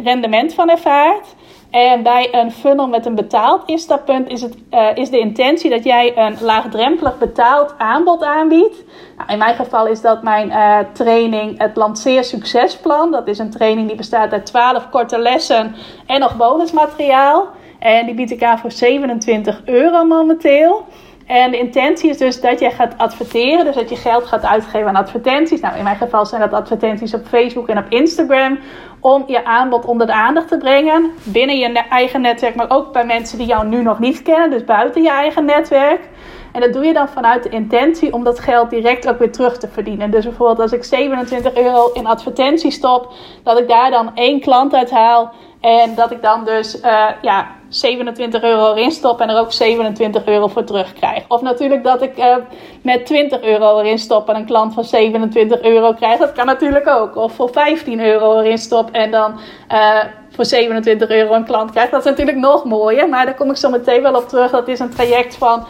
[0.03, 1.35] rendement van ervaart.
[1.71, 5.83] En bij een funnel met een betaald instappunt is, het, uh, is de intentie dat
[5.83, 8.83] jij een laagdrempelig betaald aanbod aanbiedt.
[9.17, 13.11] Nou, in mijn geval is dat mijn uh, training het Lanceer Succesplan.
[13.11, 15.75] Dat is een training die bestaat uit 12 korte lessen
[16.05, 17.47] en nog bonusmateriaal.
[17.79, 20.85] En die bied ik aan voor 27 euro momenteel.
[21.27, 23.65] En de intentie is dus dat je gaat adverteren.
[23.65, 25.59] Dus dat je geld gaat uitgeven aan advertenties.
[25.59, 28.59] Nou, in mijn geval zijn dat advertenties op Facebook en op Instagram.
[28.99, 31.11] Om je aanbod onder de aandacht te brengen.
[31.23, 34.49] Binnen je eigen netwerk, maar ook bij mensen die jou nu nog niet kennen.
[34.49, 36.09] Dus buiten je eigen netwerk.
[36.51, 39.57] En dat doe je dan vanuit de intentie om dat geld direct ook weer terug
[39.57, 40.11] te verdienen.
[40.11, 43.13] Dus bijvoorbeeld als ik 27 euro in advertenties stop,
[43.43, 45.33] dat ik daar dan één klant uit haal.
[45.61, 50.25] En dat ik dan dus uh, ja, 27 euro erin stop en er ook 27
[50.25, 51.23] euro voor terugkrijg.
[51.27, 52.35] Of natuurlijk dat ik uh,
[52.81, 56.19] met 20 euro erin stop en een klant van 27 euro krijg.
[56.19, 57.15] Dat kan natuurlijk ook.
[57.15, 59.39] Of voor 15 euro erin stop en dan
[59.71, 61.89] uh, voor 27 euro een klant krijg.
[61.89, 63.09] Dat is natuurlijk nog mooier.
[63.09, 64.51] Maar daar kom ik zo meteen wel op terug.
[64.51, 65.65] Dat is een traject van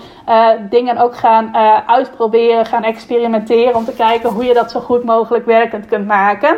[0.70, 3.76] dingen ook gaan uitproberen, gaan experimenteren.
[3.76, 6.58] Om te kijken hoe je dat zo goed mogelijk werkend kunt maken.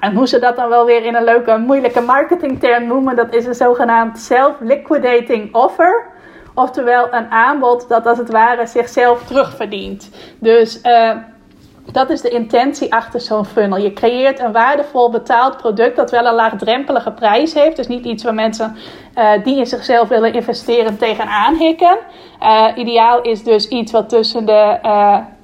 [0.00, 3.46] En hoe ze dat dan wel weer in een leuke, moeilijke marketingterm noemen, dat is
[3.46, 6.06] een zogenaamd self-liquidating offer.
[6.54, 10.10] Oftewel een aanbod dat als het ware zichzelf terugverdient.
[10.38, 11.16] Dus uh,
[11.92, 13.78] dat is de intentie achter zo'n funnel.
[13.78, 17.76] Je creëert een waardevol betaald product dat wel een laagdrempelige prijs heeft.
[17.76, 18.76] Dus niet iets waar mensen
[19.18, 21.98] uh, die in zichzelf willen investeren tegenaan hikken.
[22.42, 24.78] Uh, ideaal is dus iets wat tussen de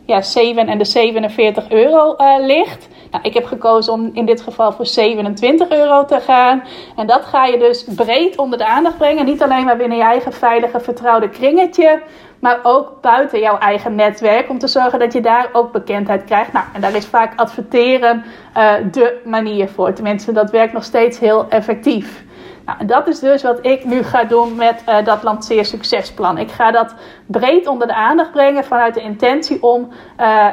[0.06, 2.88] ja, 7 en de 47 euro ligt.
[3.16, 6.62] Nou, ik heb gekozen om in dit geval voor 27 euro te gaan.
[6.96, 9.24] En dat ga je dus breed onder de aandacht brengen.
[9.24, 12.02] Niet alleen maar binnen je eigen veilige, vertrouwde kringetje.
[12.40, 14.50] Maar ook buiten jouw eigen netwerk.
[14.50, 16.52] Om te zorgen dat je daar ook bekendheid krijgt.
[16.52, 18.24] Nou, en daar is vaak adverteren
[18.56, 19.92] uh, de manier voor.
[19.92, 22.24] Tenminste, dat werkt nog steeds heel effectief.
[22.64, 26.38] Nou, en dat is dus wat ik nu ga doen met dat lanceer succesplan.
[26.38, 26.94] Ik ga dat
[27.26, 29.88] breed onder de aandacht brengen vanuit de intentie om
[30.20, 30.46] uh,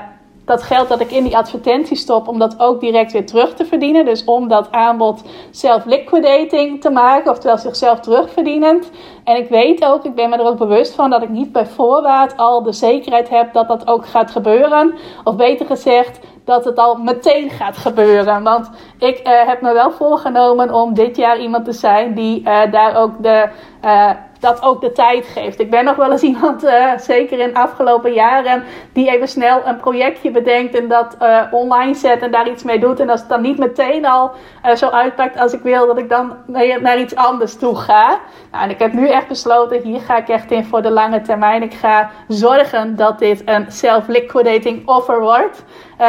[0.45, 3.65] dat geld dat ik in die advertentie stop, om dat ook direct weer terug te
[3.65, 4.05] verdienen.
[4.05, 8.91] Dus om dat aanbod self-liquidating te maken, oftewel zichzelf terugverdienend.
[9.23, 11.65] En ik weet ook, ik ben me er ook bewust van, dat ik niet bij
[11.65, 14.93] voorbaat al de zekerheid heb dat dat ook gaat gebeuren.
[15.23, 18.43] Of beter gezegd, dat het al meteen gaat gebeuren.
[18.43, 22.71] Want ik uh, heb me wel voorgenomen om dit jaar iemand te zijn die uh,
[22.71, 23.49] daar ook de.
[23.85, 25.59] Uh, dat ook de tijd geeft.
[25.59, 29.61] Ik ben nog wel eens iemand, uh, zeker in de afgelopen jaren, die even snel
[29.65, 32.99] een projectje bedenkt en dat uh, online zet en daar iets mee doet.
[32.99, 34.31] En als het dan niet meteen al
[34.75, 38.19] zo uitpakt als ik wil, dat ik dan naar, naar iets anders toe ga.
[38.51, 41.21] Nou, en ik heb nu echt besloten, hier ga ik echt in voor de lange
[41.21, 41.63] termijn.
[41.63, 45.63] Ik ga zorgen dat dit een self-liquidating offer wordt.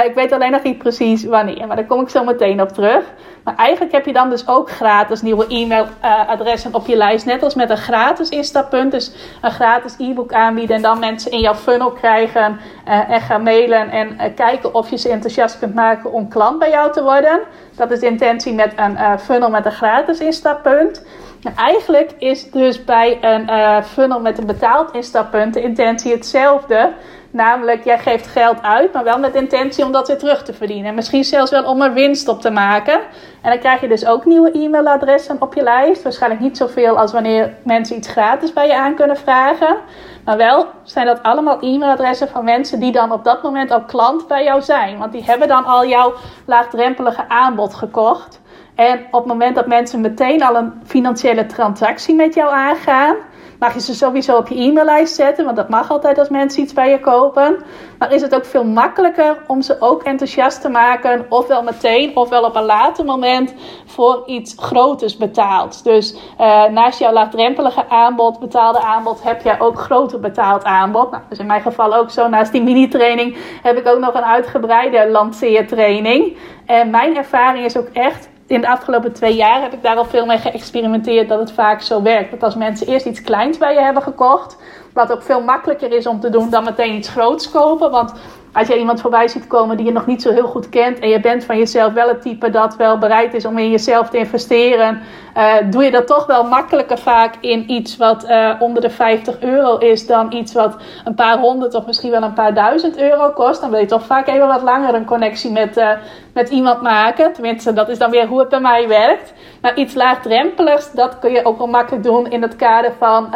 [0.04, 3.04] ik weet alleen nog niet precies wanneer, maar daar kom ik zo meteen op terug.
[3.44, 7.26] Maar eigenlijk heb je dan dus ook gratis nieuwe e-mailadressen op je lijst.
[7.26, 8.92] Net als met een gratis instappunt.
[8.92, 10.76] Dus een gratis e-book aanbieden.
[10.76, 12.60] En dan mensen in jouw funnel krijgen.
[12.88, 13.90] Uh, en gaan mailen.
[13.90, 17.40] En uh, kijken of je ze enthousiast kunt maken om klant bij jou te worden.
[17.76, 21.06] Dat is de intentie met een uh, funnel met een gratis instappunt.
[21.42, 26.92] En eigenlijk is dus bij een funnel met een betaald instappunt de intentie hetzelfde.
[27.34, 30.86] Namelijk, jij geeft geld uit, maar wel met intentie om dat weer terug te verdienen.
[30.86, 33.00] En misschien zelfs wel om er winst op te maken.
[33.42, 36.02] En dan krijg je dus ook nieuwe e-mailadressen op je lijst.
[36.02, 39.76] Waarschijnlijk niet zoveel als wanneer mensen iets gratis bij je aan kunnen vragen.
[40.24, 44.26] Maar wel zijn dat allemaal e-mailadressen van mensen die dan op dat moment al klant
[44.26, 44.98] bij jou zijn.
[44.98, 46.14] Want die hebben dan al jouw
[46.46, 48.40] laagdrempelige aanbod gekocht.
[48.74, 53.16] En op het moment dat mensen meteen al een financiële transactie met jou aangaan
[53.64, 56.72] mag je ze sowieso op je e-maillijst zetten, want dat mag altijd als mensen iets
[56.72, 57.64] bij je kopen.
[57.98, 62.44] Maar is het ook veel makkelijker om ze ook enthousiast te maken, ofwel meteen, ofwel
[62.44, 63.54] op een later moment
[63.86, 65.84] voor iets groters betaald.
[65.84, 71.10] Dus uh, naast jouw laagdrempelige aanbod, betaalde aanbod, heb jij ook groter betaald aanbod.
[71.10, 72.28] Nou, dus in mijn geval ook zo.
[72.28, 76.36] Naast die mini-training heb ik ook nog een uitgebreide lanceertraining.
[76.66, 80.04] En mijn ervaring is ook echt in de afgelopen twee jaar heb ik daar al
[80.04, 82.30] veel mee geëxperimenteerd dat het vaak zo werkt.
[82.30, 84.56] Dat als mensen eerst iets kleins bij je hebben gekocht,
[84.92, 87.90] wat ook veel makkelijker is om te doen dan meteen iets groots kopen.
[87.90, 88.14] Want
[88.54, 91.08] als je iemand voorbij ziet komen die je nog niet zo heel goed kent en
[91.08, 94.18] je bent van jezelf wel het type dat wel bereid is om in jezelf te
[94.18, 95.00] investeren,
[95.36, 99.40] uh, doe je dat toch wel makkelijker vaak in iets wat uh, onder de 50
[99.40, 103.30] euro is dan iets wat een paar honderd of misschien wel een paar duizend euro
[103.30, 103.60] kost.
[103.60, 105.90] Dan wil je toch vaak even wat langer een connectie met, uh,
[106.34, 107.32] met iemand maken.
[107.32, 109.32] Tenminste, dat is dan weer hoe het bij mij werkt.
[109.60, 113.28] Maar iets laagdrempeligs, dat kun je ook wel makkelijk doen in het kader van,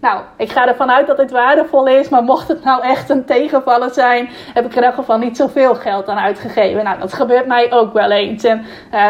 [0.00, 3.24] nou, ik ga ervan uit dat dit waardevol is, maar mocht het nou echt een
[3.24, 6.84] tegenvaller zijn, heb ik er in elk geval niet zoveel geld aan uitgegeven.
[6.84, 8.44] Nou, dat gebeurt mij ook wel eens.
[8.44, 8.64] En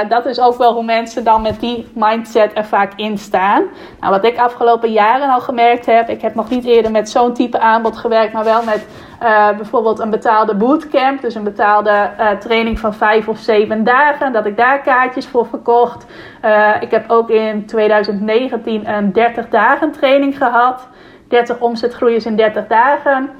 [0.08, 3.64] dat is ook wel hoe mensen dan met die mind mindset er vaak in staan.
[4.00, 7.34] Nou, wat ik afgelopen jaren al gemerkt heb, ik heb nog niet eerder met zo'n
[7.34, 8.86] type aanbod gewerkt, maar wel met
[9.22, 14.32] uh, bijvoorbeeld een betaalde bootcamp, dus een betaalde uh, training van vijf of zeven dagen,
[14.32, 16.06] dat ik daar kaartjes voor verkocht.
[16.44, 20.88] Uh, ik heb ook in 2019 een 30 dagen training gehad.
[21.28, 23.30] 30 omzetgroeiers in 30 dagen.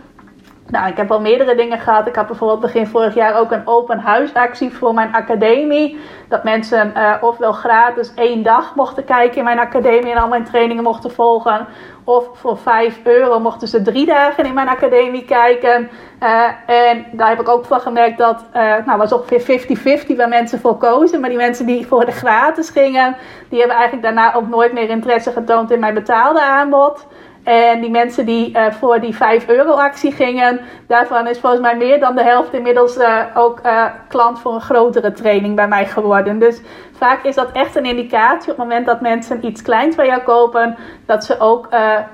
[0.70, 2.07] Nou, ik heb al meerdere dingen gehad.
[2.07, 5.98] Ik had bijvoorbeeld begin vorig jaar ook een open huisactie voor mijn academie.
[6.28, 10.44] Dat mensen uh, ofwel gratis één dag mochten kijken in mijn academie en al mijn
[10.44, 11.66] trainingen mochten volgen.
[12.04, 15.90] Of voor 5 euro mochten ze drie dagen in mijn academie kijken.
[16.22, 20.28] Uh, en daar heb ik ook van gemerkt dat, uh, nou was ongeveer 50-50 waar
[20.28, 21.20] mensen voor kozen.
[21.20, 23.16] Maar die mensen die voor de gratis gingen,
[23.48, 27.07] die hebben eigenlijk daarna ook nooit meer interesse getoond in mijn betaalde aanbod.
[27.48, 31.76] En die mensen die uh, voor die 5 euro actie gingen, daarvan is volgens mij
[31.76, 35.87] meer dan de helft inmiddels uh, ook uh, klant voor een grotere training bij mij
[35.87, 36.38] geworden.
[36.38, 36.61] Dus
[36.98, 40.22] vaak is dat echt een indicatie op het moment dat mensen iets kleins bij jou
[40.22, 41.68] kopen, dat ze ook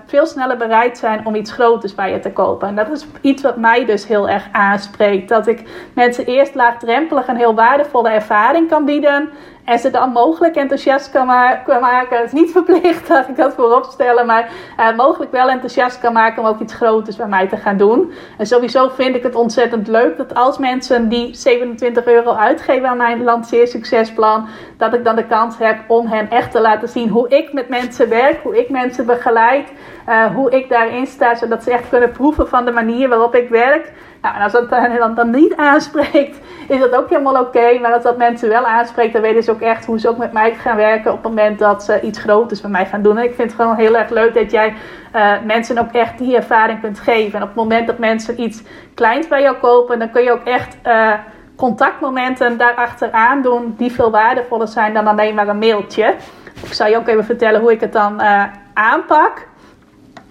[0.06, 2.68] veel sneller bereid zijn om iets groters bij je te kopen.
[2.68, 5.28] En dat is iets wat mij dus heel erg aanspreekt.
[5.28, 5.62] Dat ik
[5.94, 9.30] mensen eerst laagdrempelig een heel waardevolle ervaring kan bieden.
[9.64, 12.16] En ze dan mogelijk enthousiast kan, maken.
[12.16, 16.12] Het is niet verplicht dat ik dat voorop stellen, maar uh, mogelijk wel enthousiast kan
[16.12, 18.12] maken om ook iets groters bij mij te gaan doen.
[18.38, 22.96] En sowieso vind ik het ontzettend leuk dat als mensen die 27 euro uitgeven aan
[22.96, 27.28] mijn lanceersuccesplan, dat ik dan de kans heb om hen echt te laten zien hoe
[27.28, 29.72] ik met mensen werk, hoe ik mensen begeleid,
[30.08, 33.48] uh, hoe ik daarin sta, zodat ze echt kunnen proeven van de manier waarop ik
[33.48, 33.92] werk.
[34.22, 37.78] Nou, en als dat dan, dan niet aanspreekt, is dat ook helemaal oké.
[37.80, 40.32] Maar als dat mensen wel aanspreekt, dan weten ze ook echt hoe ze ook met
[40.32, 43.18] mij gaan werken op het moment dat ze iets groters met mij gaan doen.
[43.18, 44.74] En ik vind het gewoon heel erg leuk dat jij
[45.14, 47.34] uh, mensen ook echt die ervaring kunt geven.
[47.34, 48.62] En op het moment dat mensen iets
[48.94, 51.12] kleins bij jou kopen, dan kun je ook echt uh,
[51.56, 56.14] contactmomenten daarachteraan doen die veel waardevoller zijn dan alleen maar een mailtje.
[56.62, 59.46] Ik zal je ook even vertellen hoe ik het dan uh, aanpak.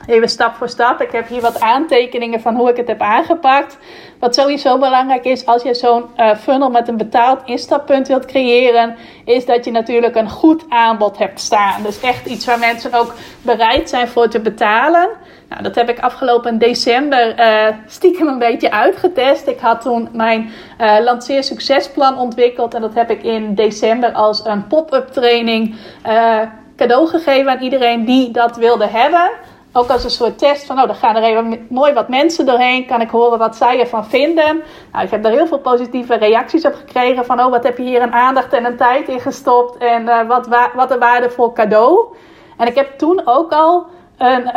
[0.05, 1.01] Even stap voor stap.
[1.01, 3.77] Ik heb hier wat aantekeningen van hoe ik het heb aangepakt.
[4.19, 8.95] Wat sowieso belangrijk is als je zo'n uh, funnel met een betaald instappunt wilt creëren,
[9.25, 11.83] is dat je natuurlijk een goed aanbod hebt staan.
[11.83, 15.09] Dus echt iets waar mensen ook bereid zijn voor te betalen.
[15.53, 19.47] Nou, dat heb ik afgelopen december uh, stiekem een beetje uitgetest.
[19.47, 20.49] Ik had toen mijn
[20.81, 25.75] uh, lanceer succesplan ontwikkeld en dat heb ik in december als een pop-up training
[26.75, 29.31] cadeau gegeven aan iedereen die dat wilde hebben
[29.71, 32.85] ook als een soort test van, oh, dan gaan er even mooi wat mensen doorheen.
[32.85, 34.61] Kan ik horen wat zij ervan vinden.
[34.91, 37.25] Nou, ik heb daar heel veel positieve reacties op gekregen.
[37.25, 39.77] Van, oh, wat heb je hier een aandacht en een tijd in gestopt.
[39.77, 42.15] En wat, wat een waardevol cadeau.
[42.57, 43.85] En ik heb toen ook al
[44.17, 44.47] een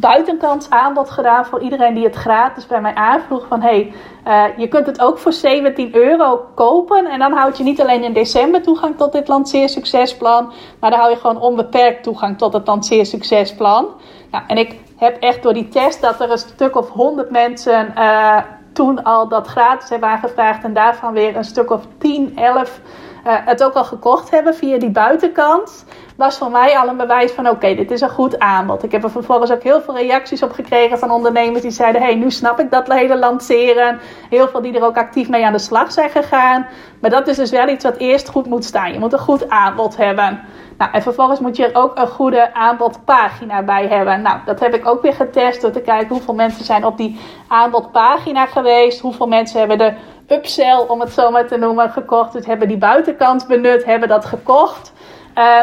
[0.00, 3.46] buitenkant aanbod gedaan voor iedereen die het gratis bij mij aanvroeg.
[3.46, 3.94] Van, hey,
[4.28, 7.06] uh, je kunt het ook voor 17 euro kopen.
[7.06, 10.52] En dan houd je niet alleen in december toegang tot dit lanceersuccesplan.
[10.80, 13.88] Maar dan hou je gewoon onbeperkt toegang tot het lanceersuccesplan.
[14.30, 17.94] Nou, en ik heb echt door die test dat er een stuk of 100 mensen
[17.98, 18.38] uh,
[18.72, 20.64] toen al dat gratis hebben aangevraagd.
[20.64, 22.80] En daarvan weer een stuk of 10, 11
[23.26, 25.84] uh, het ook al gekocht hebben via die buitenkant
[26.16, 28.82] was voor mij al een bewijs van: oké, dit is een goed aanbod.
[28.82, 32.14] Ik heb er vervolgens ook heel veel reacties op gekregen van ondernemers die zeiden: hey,
[32.14, 34.00] nu snap ik dat hele lanceren.
[34.30, 36.66] Heel veel die er ook actief mee aan de slag zijn gegaan.
[37.00, 38.92] Maar dat is dus wel iets wat eerst goed moet staan.
[38.92, 40.40] Je moet een goed aanbod hebben.
[40.78, 44.22] Nou, en vervolgens moet je er ook een goede aanbodpagina bij hebben.
[44.22, 47.20] Nou, dat heb ik ook weer getest door te kijken hoeveel mensen zijn op die
[47.48, 49.00] aanbodpagina geweest.
[49.00, 49.92] Hoeveel mensen hebben de
[50.32, 52.32] upsell, om het zo maar te noemen, gekocht.
[52.32, 54.92] Dus hebben die buitenkant benut, hebben dat gekocht.
[55.38, 55.60] Uh,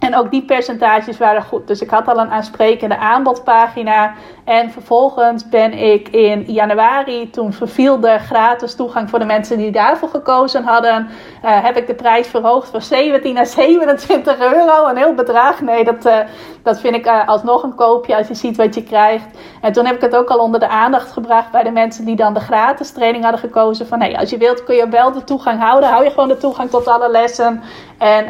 [0.00, 1.66] en ook die percentages waren goed.
[1.66, 4.14] Dus ik had al een aansprekende aanbodpagina.
[4.44, 9.70] En vervolgens ben ik in januari, toen verviel de gratis toegang voor de mensen die
[9.70, 11.08] daarvoor gekozen hadden,
[11.44, 14.86] uh, heb ik de prijs verhoogd van 17 naar 27 euro.
[14.88, 15.60] Een heel bedrag.
[15.60, 16.18] Nee, dat, uh,
[16.62, 19.38] dat vind ik uh, alsnog een koopje als je ziet wat je krijgt.
[19.60, 22.16] En toen heb ik het ook al onder de aandacht gebracht bij de mensen die
[22.16, 23.86] dan de gratis training hadden gekozen.
[23.86, 25.88] Van hey, als je wilt kun je wel de toegang houden.
[25.88, 27.62] Hou je gewoon de toegang tot alle lessen.
[27.98, 28.26] En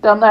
[0.00, 0.22] dan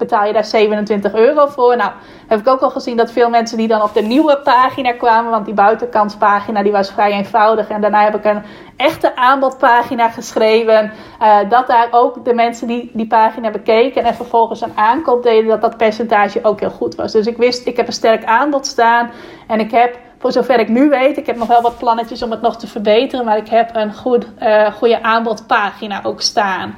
[0.00, 1.76] betaal je daar 27 euro voor.
[1.76, 1.90] Nou,
[2.26, 5.30] heb ik ook al gezien dat veel mensen die dan op de nieuwe pagina kwamen,
[5.30, 7.68] want die buitenkantpagina die was vrij eenvoudig.
[7.68, 8.42] En daarna heb ik een
[8.76, 10.92] echte aanbodpagina geschreven.
[11.22, 15.48] Uh, dat daar ook de mensen die die pagina bekeken en vervolgens een aankoop deden,
[15.48, 17.12] dat dat percentage ook heel goed was.
[17.12, 19.10] Dus ik wist, ik heb een sterk aanbod staan.
[19.46, 22.30] En ik heb, voor zover ik nu weet, ik heb nog wel wat plannetjes om
[22.30, 23.24] het nog te verbeteren.
[23.24, 26.76] Maar ik heb een goed, uh, goede aanbodpagina ook staan.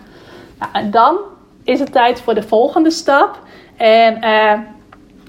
[0.59, 1.19] Nou, en dan
[1.65, 3.39] is het tijd voor de volgende stap.
[3.77, 4.53] En uh,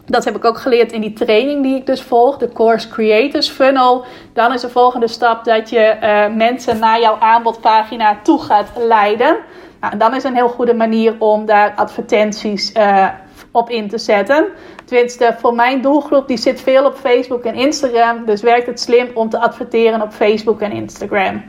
[0.05, 3.49] dat heb ik ook geleerd in die training die ik dus volg, de Course Creators
[3.49, 4.05] Funnel.
[4.33, 9.37] Dan is de volgende stap dat je uh, mensen naar jouw aanbodpagina toe gaat leiden.
[9.79, 13.07] Nou, dan is een heel goede manier om daar advertenties uh,
[13.51, 14.45] op in te zetten.
[14.85, 18.25] Tenminste, voor mijn doelgroep, die zit veel op Facebook en Instagram.
[18.25, 21.43] Dus werkt het slim om te adverteren op Facebook en Instagram.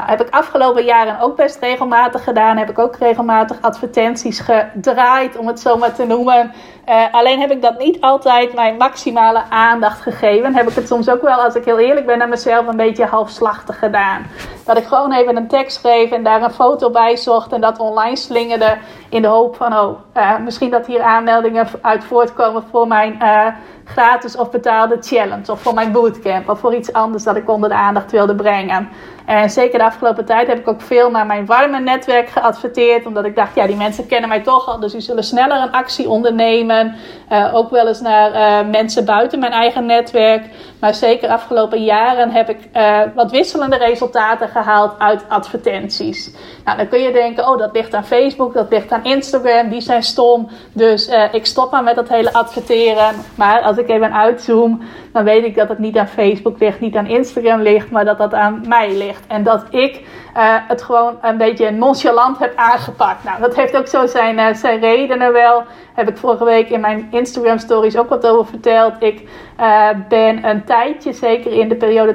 [0.00, 2.56] Nou, heb ik afgelopen jaren ook best regelmatig gedaan.
[2.56, 6.52] Heb ik ook regelmatig advertenties gedraaid, om het zo maar te noemen.
[6.88, 10.54] Uh, alleen heb ik dat niet altijd mijn maximale aandacht gegeven.
[10.54, 13.04] Heb ik het soms ook wel, als ik heel eerlijk ben naar mezelf, een beetje
[13.04, 14.26] halfslachtig gedaan.
[14.64, 17.78] Dat ik gewoon even een tekst schreef en daar een foto bij zocht en dat
[17.78, 18.76] online slingerde.
[19.08, 23.46] In de hoop van, oh, uh, misschien dat hier aanmeldingen uit voortkomen voor mijn uh,
[23.84, 25.52] gratis of betaalde challenge.
[25.52, 26.48] Of voor mijn bootcamp.
[26.48, 28.88] Of voor iets anders dat ik onder de aandacht wilde brengen.
[29.26, 33.06] En zeker de afgelopen tijd heb ik ook veel naar mijn warme netwerk geadverteerd.
[33.06, 34.80] Omdat ik dacht, ja, die mensen kennen mij toch al.
[34.80, 36.94] Dus die zullen sneller een actie ondernemen.
[37.32, 40.44] Uh, ook wel eens naar uh, mensen buiten mijn eigen netwerk.
[40.80, 46.34] Maar zeker afgelopen jaren heb ik uh, wat wisselende resultaten gehaald uit advertenties.
[46.64, 49.68] Nou, dan kun je denken, oh, dat ligt aan Facebook, dat ligt aan Instagram.
[49.68, 50.48] Die zijn stom.
[50.72, 53.14] Dus ik stop maar met dat hele adverteren.
[53.34, 56.96] Maar als ik even uitzoom, dan weet ik dat het niet aan Facebook ligt, niet
[56.96, 57.90] aan Instagram ligt.
[57.90, 59.26] Maar dat dat aan mij ligt.
[59.26, 60.00] En dat ik
[60.36, 63.24] uh, het gewoon een beetje nonchalant heb aangepakt.
[63.24, 65.62] Nou, dat heeft ook zo zijn, uh, zijn redenen wel.
[65.94, 68.94] Heb ik vorige week in mijn Instagram stories ook wat over verteld.
[68.98, 69.28] Ik
[69.60, 72.14] uh, ben een tijdje, zeker in de periode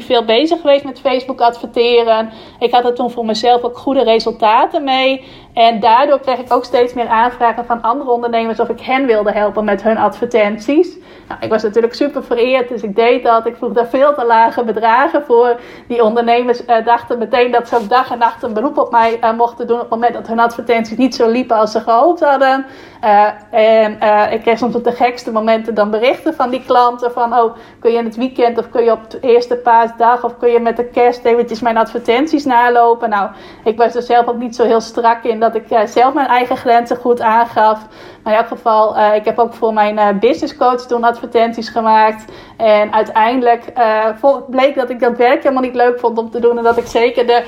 [0.00, 2.30] 2016-2017, veel bezig geweest met Facebook adverteren.
[2.58, 5.24] Ik had er toen voor mezelf ook goede resultaten mee.
[5.54, 9.32] En daardoor kreeg ik ook steeds meer aanvragen van andere ondernemers of ik hen wilde
[9.32, 10.96] helpen met hun advertenties.
[11.28, 13.46] Nou, ik was natuurlijk super vereerd, dus ik deed dat.
[13.46, 15.60] Ik vroeg daar veel te lage bedragen voor.
[15.88, 19.32] Die ondernemers uh, dachten meteen dat ze dag en nacht een beroep op mij uh,
[19.32, 22.66] mochten doen op het moment dat hun advertenties niet zo liepen als ze gehoopt hadden.
[23.04, 27.38] Uh, en ik kreeg soms op de gekste momenten dan berichten van die klanten van,
[27.38, 30.50] oh, kun je in het weekend of kun je op de eerste paasdag of kun
[30.50, 33.08] je met de kerst eventjes mijn advertenties nalopen.
[33.08, 33.30] Nou,
[33.64, 36.56] ik was er zelf ook niet zo heel strak in dat ik zelf mijn eigen
[36.56, 37.86] grenzen goed aangaf.
[38.24, 41.68] Maar in elk geval, uh, ik heb ook voor mijn uh, business coach toen advertenties
[41.68, 42.32] gemaakt.
[42.56, 46.58] En uiteindelijk uh, bleek dat ik dat werk helemaal niet leuk vond om te doen.
[46.58, 47.44] En dat ik zeker de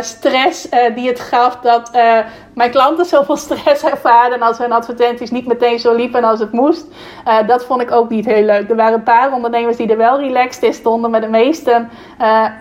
[0.00, 1.90] stress die het gaf, dat
[2.54, 6.86] mijn klanten zoveel stress ervaren als hun advertenties niet meteen zo liepen als het moest.
[7.46, 8.70] dat vond ik ook niet heel leuk.
[8.70, 11.10] Er waren een paar ondernemers die er wel relaxed in stonden.
[11.10, 11.90] Maar de meesten,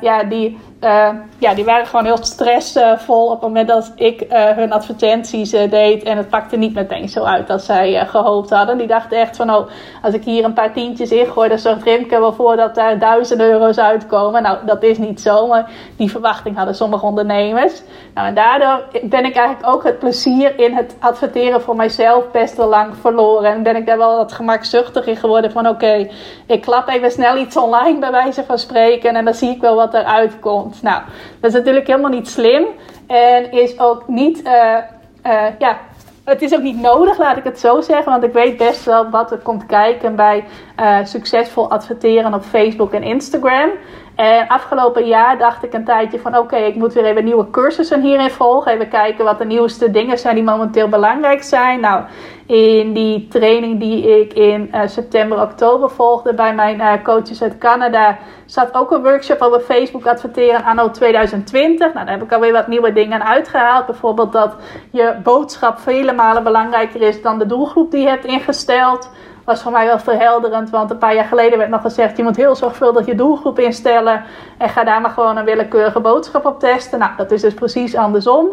[0.01, 4.49] ja, die uh, ja, die waren gewoon heel stressvol op het moment dat ik uh,
[4.49, 6.03] hun advertenties uh, deed.
[6.03, 8.77] En het pakte niet meteen zo uit als zij gehoopt hadden.
[8.77, 9.67] Die dachten echt van, oh,
[10.01, 13.51] als ik hier een paar tientjes ingooi, dan zorgt Rimke wel voor dat daar duizenden
[13.51, 14.41] euro's uitkomen.
[14.41, 17.81] Nou, dat is niet zo, maar die verwachting hadden sommige ondernemers.
[18.13, 22.57] Nou, en daardoor ben ik eigenlijk ook het plezier in het adverteren voor mijzelf best
[22.57, 23.51] wel lang verloren.
[23.51, 26.07] En ben ik daar wel wat gemakzuchtig in geworden van, oké,
[26.45, 29.75] ik klap even snel iets online bij wijze van spreken en dan zie ik wel
[29.75, 30.74] wat eruit komt.
[30.81, 31.01] Nou,
[31.39, 32.65] dat is natuurlijk helemaal niet slim.
[33.07, 34.77] En is ook niet, uh,
[35.25, 35.77] uh, ja,
[36.25, 38.11] het is ook niet nodig, laat ik het zo zeggen.
[38.11, 40.43] Want ik weet best wel wat er komt kijken bij
[40.79, 43.69] uh, succesvol adverteren op Facebook en Instagram.
[44.15, 48.01] En afgelopen jaar dacht ik een tijdje van oké, ik moet weer even nieuwe cursussen
[48.01, 48.71] hierin volgen.
[48.71, 51.79] Even kijken wat de nieuwste dingen zijn die momenteel belangrijk zijn.
[51.79, 52.03] Nou,
[52.45, 57.57] in die training die ik in uh, september, oktober volgde bij mijn uh, coaches uit
[57.57, 61.93] Canada, zat ook een workshop over Facebook adverteren anno 2020.
[61.93, 63.85] Nou, daar heb ik alweer wat nieuwe dingen uitgehaald.
[63.85, 64.55] Bijvoorbeeld dat
[64.91, 69.09] je boodschap vele malen belangrijker is dan de doelgroep die je hebt ingesteld
[69.45, 70.69] was voor mij wel verhelderend.
[70.69, 74.23] Want een paar jaar geleden werd nog gezegd: je moet heel zorgvuldig je doelgroep instellen.
[74.57, 76.99] En ga daar maar gewoon een willekeurige boodschap op testen.
[76.99, 78.47] Nou, dat is dus precies andersom.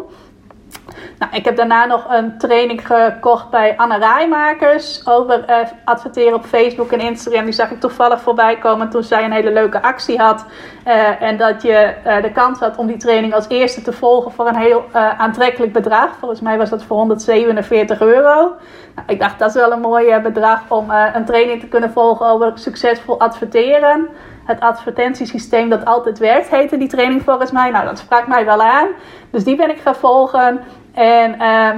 [1.19, 6.45] Nou, ik heb daarna nog een training gekocht bij Anne Rijmakers over uh, adverteren op
[6.45, 7.43] Facebook en Instagram.
[7.43, 10.45] Die zag ik toevallig voorbij komen toen zij een hele leuke actie had.
[10.87, 14.31] Uh, en dat je uh, de kans had om die training als eerste te volgen
[14.31, 14.83] voor een heel
[15.17, 16.09] aantrekkelijk bedrag.
[16.19, 18.55] Volgens mij was dat voor 147 euro.
[18.95, 22.25] Nou, ik dacht dat is wel een mooi bedrag om een training te kunnen volgen
[22.25, 24.09] over succesvol adverteren
[24.43, 27.69] het advertentiesysteem dat altijd werkt, heette die training volgens mij.
[27.69, 28.87] Nou, dat sprak mij wel aan.
[29.29, 30.61] Dus die ben ik gaan volgen.
[30.93, 31.69] En uh,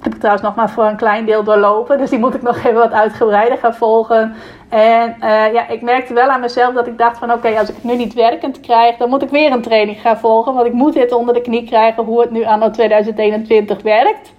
[0.00, 1.98] heb ik trouwens nog maar voor een klein deel doorlopen.
[1.98, 4.34] Dus die moet ik nog even wat uitgebreider gaan volgen.
[4.68, 7.74] En uh, ja, ik merkte wel aan mezelf dat ik dacht van oké, als ik
[7.74, 10.54] het nu niet werkend krijg, dan moet ik weer een training gaan volgen.
[10.54, 14.32] Want ik moet dit onder de knie krijgen hoe het nu anno 2021 werkt.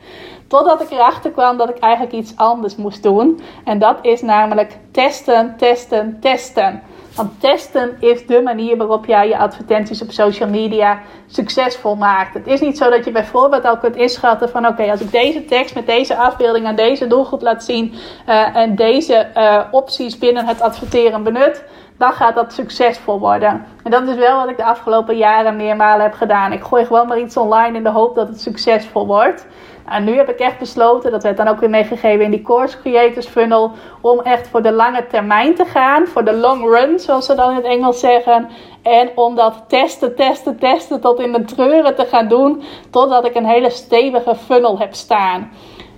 [0.47, 3.39] Totdat ik erachter kwam dat ik eigenlijk iets anders moest doen.
[3.64, 6.82] En dat is namelijk testen, testen, testen.
[7.20, 12.34] Want testen is de manier waarop jij je advertenties op social media succesvol maakt.
[12.34, 15.46] Het is niet zo dat je bijvoorbeeld al kunt inschatten van oké, als ik deze
[15.46, 17.94] tekst met deze afbeelding aan deze doelgroep laat zien
[18.28, 21.64] uh, en deze uh, opties binnen het adverteren benut,
[21.98, 23.66] dan gaat dat succesvol worden.
[23.84, 26.52] En dat is wel wat ik de afgelopen jaren meermalen heb gedaan.
[26.52, 29.46] Ik gooi gewoon maar iets online in de hoop dat het succesvol wordt.
[29.90, 32.80] En nu heb ik echt besloten, dat werd dan ook weer meegegeven in die Course
[32.80, 33.72] Creators Funnel,
[34.02, 37.50] om echt voor de lange termijn te gaan, voor de long run, zoals ze dan
[37.50, 38.50] in het Engels zeggen.
[38.82, 43.36] En om dat testen, testen, testen tot in de treuren te gaan doen, totdat ik
[43.36, 45.52] een hele stevige funnel heb staan.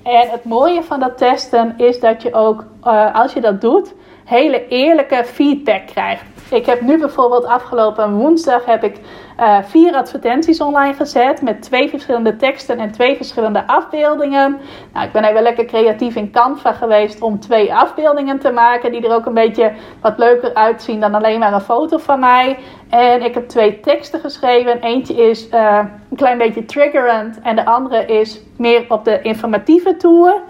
[0.03, 3.93] En het mooie van dat testen is dat je ook, uh, als je dat doet,
[4.25, 6.23] hele eerlijke feedback krijgt.
[6.51, 8.95] Ik heb nu bijvoorbeeld afgelopen woensdag heb ik
[9.39, 14.59] uh, vier advertenties online gezet met twee verschillende teksten en twee verschillende afbeeldingen.
[14.93, 19.07] Nou, ik ben even lekker creatief in Canva geweest om twee afbeeldingen te maken die
[19.07, 22.57] er ook een beetje wat leuker uitzien dan alleen maar een foto van mij.
[22.89, 24.81] En ik heb twee teksten geschreven.
[24.81, 29.97] Eentje is uh, een klein beetje triggerend en de andere is meer op de informatieve
[29.97, 30.41] toer.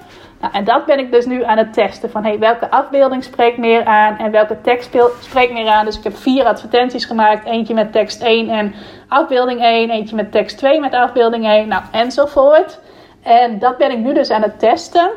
[0.41, 2.09] Nou, en dat ben ik dus nu aan het testen.
[2.11, 5.85] Van hey, welke afbeelding spreekt meer aan en welke tekst spreekt meer aan.
[5.85, 7.45] Dus ik heb vier advertenties gemaakt.
[7.45, 8.73] Eentje met tekst 1 en
[9.07, 9.89] afbeelding 1.
[9.89, 11.67] Eentje met tekst 2 met afbeelding 1.
[11.67, 12.79] Nou, enzovoort.
[13.23, 15.09] En dat ben ik nu dus aan het testen.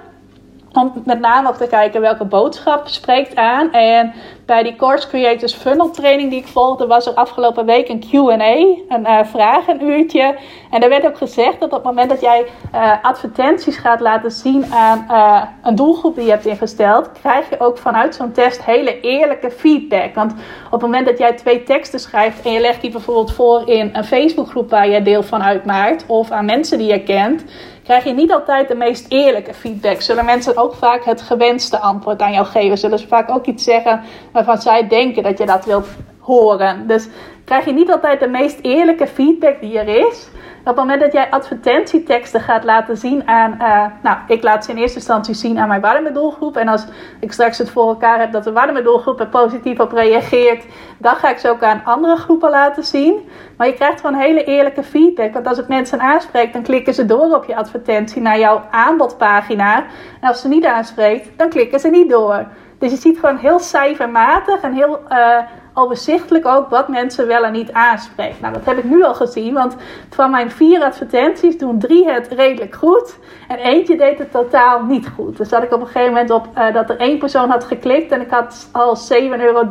[0.73, 3.73] Om met name ook te kijken welke boodschap spreekt aan.
[3.73, 4.13] En
[4.47, 8.45] bij die Course Creators Funnel training die ik volgde, was er afgelopen week een QA,
[8.89, 10.37] een uh, vragenuurtje.
[10.71, 14.31] En daar werd ook gezegd dat op het moment dat jij uh, advertenties gaat laten
[14.31, 18.65] zien aan uh, een doelgroep die je hebt ingesteld, krijg je ook vanuit zo'n test
[18.65, 20.15] hele eerlijke feedback.
[20.15, 20.33] Want
[20.65, 23.91] op het moment dat jij twee teksten schrijft en je legt die bijvoorbeeld voor in
[23.93, 27.45] een Facebookgroep waar je deel van uitmaakt, of aan mensen die je kent
[27.85, 30.01] krijg je niet altijd de meest eerlijke feedback.
[30.01, 32.79] Zullen mensen ook vaak het gewenste antwoord aan jou geven?
[32.79, 35.87] Zullen ze vaak ook iets zeggen waarvan zij denken dat je dat wilt
[36.19, 36.87] horen?
[36.87, 37.09] Dus
[37.45, 40.29] krijg je niet altijd de meest eerlijke feedback die er is
[40.65, 44.71] op het moment dat jij advertentieteksten gaat laten zien aan, uh, nou, ik laat ze
[44.71, 46.57] in eerste instantie zien aan mijn warme doelgroep.
[46.57, 46.85] En als
[47.21, 50.65] ik straks het voor elkaar heb dat de warme doelgroep er positief op reageert,
[50.99, 53.29] dan ga ik ze ook aan andere groepen laten zien.
[53.57, 55.33] Maar je krijgt gewoon hele eerlijke feedback.
[55.33, 59.85] Want als het mensen aanspreekt, dan klikken ze door op je advertentie naar jouw aanbodpagina.
[60.21, 62.47] En als ze niet aanspreekt, dan klikken ze niet door.
[62.79, 65.01] Dus je ziet gewoon heel cijfermatig en heel.
[65.13, 65.39] Uh,
[65.75, 68.41] overzichtelijk ook wat mensen wel en niet aanspreekt.
[68.41, 69.77] Nou, dat heb ik nu al gezien, want
[70.11, 73.19] van mijn vier advertenties doen drie het redelijk goed.
[73.49, 75.37] En eentje deed het totaal niet goed.
[75.37, 78.13] Dus zat ik op een gegeven moment op uh, dat er één persoon had geklikt
[78.13, 79.67] en ik had al 7,73 euro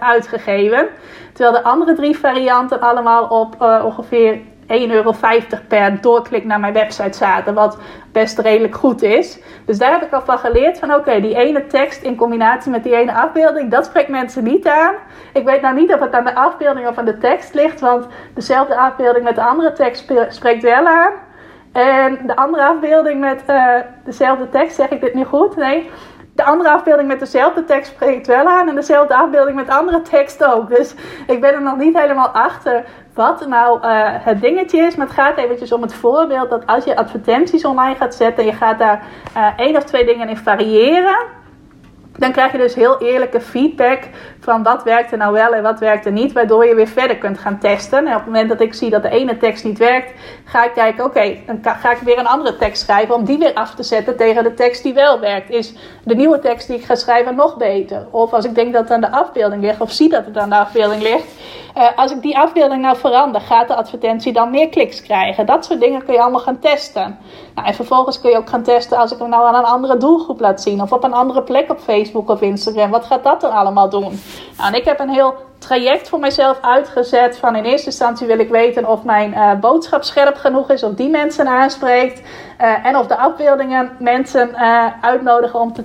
[0.00, 0.88] uitgegeven.
[1.32, 5.14] Terwijl de andere drie varianten allemaal op uh, ongeveer 1,50 euro
[5.68, 7.54] per doorklik naar mijn website zaten.
[7.54, 7.78] Wat
[8.12, 9.38] best redelijk goed is.
[9.64, 12.82] Dus daar heb ik al van geleerd van oké, die ene tekst in combinatie met
[12.82, 14.94] die ene afbeelding, dat spreekt mensen niet aan.
[15.32, 18.06] Ik weet nou niet of het aan de afbeelding of aan de tekst ligt, want
[18.34, 21.12] dezelfde afbeelding met de andere tekst spreekt wel aan.
[21.72, 25.56] En de andere afbeelding met uh, dezelfde tekst, zeg ik dit nu goed?
[25.56, 25.90] Nee.
[26.36, 30.44] De andere afbeelding met dezelfde tekst spreekt wel aan en dezelfde afbeelding met andere tekst
[30.44, 30.76] ook.
[30.76, 30.94] Dus
[31.26, 32.84] ik ben er nog niet helemaal achter
[33.14, 34.96] wat nou uh, het dingetje is.
[34.96, 38.50] Maar het gaat eventjes om het voorbeeld dat als je advertenties online gaat zetten en
[38.50, 39.02] je gaat daar
[39.36, 41.16] uh, één of twee dingen in variëren
[42.18, 44.02] dan krijg je dus heel eerlijke feedback
[44.40, 47.16] van wat werkt er nou wel en wat werkt er niet, waardoor je weer verder
[47.16, 47.98] kunt gaan testen.
[47.98, 50.12] En op het moment dat ik zie dat de ene tekst niet werkt,
[50.44, 53.54] ga ik kijken, oké, dan ga ik weer een andere tekst schrijven om die weer
[53.54, 55.50] af te zetten tegen de tekst die wel werkt.
[55.50, 58.06] Is de nieuwe tekst die ik ga schrijven nog beter?
[58.10, 60.48] Of als ik denk dat het aan de afbeelding ligt, of zie dat het aan
[60.48, 61.26] de afbeelding ligt,
[61.76, 65.46] uh, als ik die afbeelding nou verander, gaat de advertentie dan meer kliks krijgen?
[65.46, 67.18] Dat soort dingen kun je allemaal gaan testen.
[67.54, 69.96] Nou, en vervolgens kun je ook gaan testen als ik hem nou aan een andere
[69.96, 72.90] doelgroep laat zien, of op een andere plek op Facebook Facebook of Instagram.
[72.90, 74.20] Wat gaat dat dan allemaal doen?
[74.58, 77.38] Nou, ik heb een heel traject voor mezelf uitgezet.
[77.38, 80.94] Van in eerste instantie wil ik weten of mijn uh, boodschap scherp genoeg is, of
[80.94, 82.20] die mensen aanspreekt.
[82.60, 85.84] Uh, en of de afbeeldingen mensen uh, uitnodigen om te,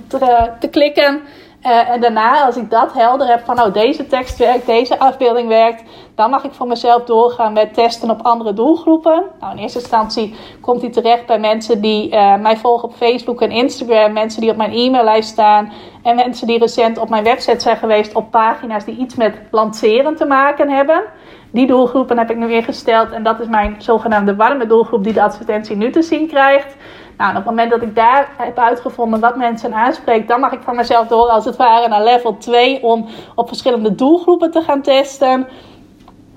[0.60, 1.22] te klikken.
[1.66, 5.48] Uh, en daarna, als ik dat helder heb van nou deze tekst werkt, deze afbeelding
[5.48, 5.82] werkt,
[6.14, 9.22] dan mag ik voor mezelf doorgaan met testen op andere doelgroepen.
[9.40, 13.40] Nou, in eerste instantie komt hij terecht bij mensen die uh, mij volgen op Facebook
[13.40, 17.60] en Instagram, mensen die op mijn e-maillijst staan en mensen die recent op mijn website
[17.60, 21.02] zijn geweest op pagina's die iets met lanceren te maken hebben.
[21.52, 25.22] Die doelgroepen heb ik nu ingesteld en dat is mijn zogenaamde warme doelgroep die de
[25.22, 26.76] advertentie nu te zien krijgt.
[27.22, 30.62] Nou, op het moment dat ik daar heb uitgevonden wat mensen aanspreekt, dan mag ik
[30.62, 34.82] van mezelf door als het ware naar level 2 om op verschillende doelgroepen te gaan
[34.82, 35.48] testen.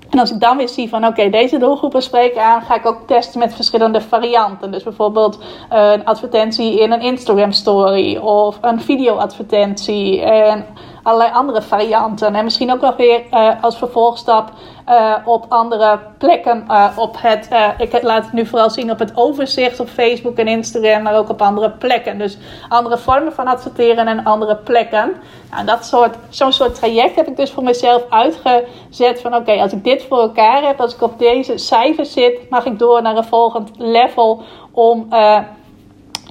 [0.09, 3.07] En als ik dan weer zie van oké, deze doelgroepen spreken aan, ga ik ook
[3.07, 4.71] testen met verschillende varianten.
[4.71, 10.65] Dus bijvoorbeeld een advertentie in een Instagram story of een video advertentie en
[11.05, 12.35] allerlei andere varianten.
[12.35, 14.51] En misschien ook nog weer uh, als vervolgstap
[14.89, 16.65] uh, op andere plekken.
[16.67, 20.47] Uh, op het, ik laat het nu vooral zien op het overzicht op Facebook en
[20.47, 22.17] Instagram, maar ook op andere plekken.
[22.17, 22.37] Dus
[22.69, 25.13] andere vormen van adverteren en andere plekken.
[25.51, 29.21] Nou, dat soort, zo'n soort traject heb ik dus voor mezelf uitgezet.
[29.21, 32.65] Van oké, als ik dit voor elkaar heb, als ik op deze cijfers zit, mag
[32.65, 34.41] ik door naar een volgend level
[34.71, 35.07] om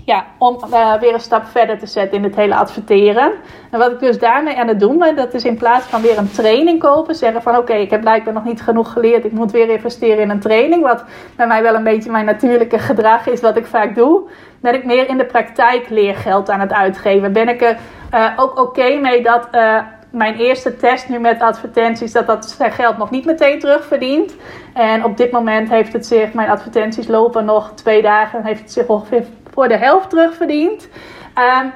[0.05, 3.33] ja, om uh, weer een stap verder te zetten in het hele adverteren.
[3.71, 6.19] En wat ik dus daarmee aan het doen ben, dat is in plaats van weer
[6.19, 9.53] een training kopen, zeggen van oké, ik heb blijkbaar nog niet genoeg geleerd, ik moet
[9.53, 11.05] weer investeren in een training, wat
[11.37, 14.23] bij mij wel een beetje mijn natuurlijke gedrag is, wat ik vaak doe,
[14.61, 17.33] ben ik meer in de praktijk leergeld aan het uitgeven.
[17.33, 17.77] Ben ik er
[18.15, 19.79] uh, ook oké mee dat uh,
[20.11, 24.37] mijn eerste test nu met advertenties, dat dat zijn geld nog niet meteen terugverdient.
[24.75, 28.73] En op dit moment heeft het zich, mijn advertenties lopen nog twee dagen, heeft het
[28.73, 29.25] zich ongeveer
[29.55, 30.89] voor de helft terugverdiend.
[31.63, 31.73] Um,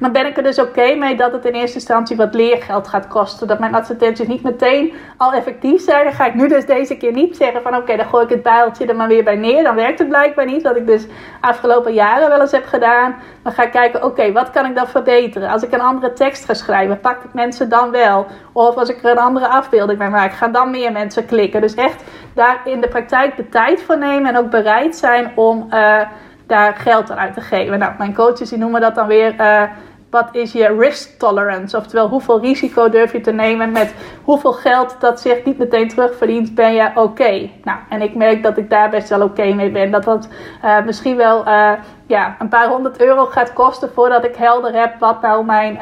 [0.00, 3.08] dan ben ik er dus oké mee dat het in eerste instantie wat leergeld gaat
[3.08, 3.46] kosten.
[3.46, 6.04] Dat mijn advertenties niet meteen al effectief zijn.
[6.04, 8.42] Dan ga ik nu dus deze keer niet zeggen van oké, dan gooi ik het
[8.42, 9.62] bijltje er maar weer bij neer.
[9.62, 10.62] Dan werkt het blijkbaar niet.
[10.62, 11.06] Wat ik dus
[11.40, 13.14] afgelopen jaren wel eens heb gedaan.
[13.42, 15.48] Dan ga ik kijken, oké, wat kan ik dan verbeteren?
[15.48, 18.26] Als ik een andere tekst ga schrijven, pak ik mensen dan wel?
[18.52, 21.60] Of als ik er een andere afbeelding bij maak, gaan dan meer mensen klikken?
[21.60, 22.02] Dus echt
[22.34, 25.66] daar in de praktijk de tijd voor nemen en ook bereid zijn om...
[25.70, 26.00] Uh,
[26.48, 27.78] daar geld aan uit te geven.
[27.78, 29.34] Nou, mijn coaches die noemen dat dan weer.
[29.40, 29.62] Uh,
[30.10, 31.76] wat is je risk tolerance?
[31.76, 36.54] Oftewel, hoeveel risico durf je te nemen met hoeveel geld dat zich niet meteen terugverdient,
[36.54, 37.50] ben je oké?
[37.64, 39.90] Nou, en ik merk dat ik daar best wel oké mee ben.
[39.90, 40.28] Dat dat
[40.64, 41.72] uh, misschien wel uh,
[42.06, 45.78] ja, een paar honderd euro gaat kosten voordat ik helder heb wat nou mijn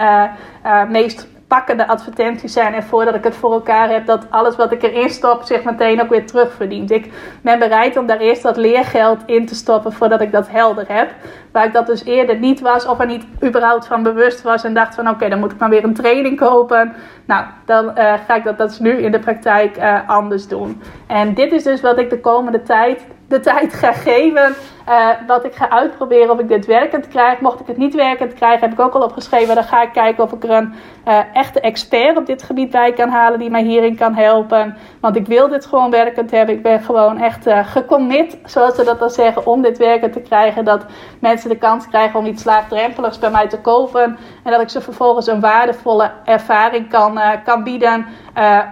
[0.91, 2.75] meest pakkende advertenties zijn.
[2.75, 6.03] En voordat ik het voor elkaar heb, dat alles wat ik erin stop zich meteen
[6.03, 6.91] ook weer terugverdient.
[6.91, 10.85] Ik ben bereid om daar eerst wat leergeld in te stoppen voordat ik dat helder
[10.89, 11.11] heb.
[11.53, 14.75] Waar ik dat dus eerder niet was of er niet überhaupt van bewust was en
[14.75, 16.95] dacht van oké, dan moet ik maar weer een training kopen.
[17.25, 20.83] Nou, dan uh, ga ik dat, dat is nu in de praktijk uh, anders doen.
[21.07, 24.55] En dit is dus wat ik de komende tijd de tijd ga geven.
[24.89, 27.41] Uh, wat ik ga uitproberen of ik dit werkend krijg.
[27.41, 29.55] Mocht ik het niet werkend krijgen, heb ik ook al opgeschreven.
[29.55, 30.75] Dan ga ik kijken of ik er een
[31.09, 33.39] uh, echte expert op dit gebied bij kan halen.
[33.39, 34.77] Die mij hierin kan helpen.
[35.01, 36.55] Want ik wil dit gewoon werkend hebben.
[36.55, 40.21] Ik ben gewoon echt uh, gecommit, zoals ze dat dan zeggen, om dit werkend te
[40.21, 40.65] krijgen.
[40.65, 40.85] Dat
[41.19, 44.19] mensen de kans krijgen om iets laagdrempeligs bij mij te kopen.
[44.45, 48.07] En dat ik ze vervolgens een waardevolle ervaring kan, kan bieden.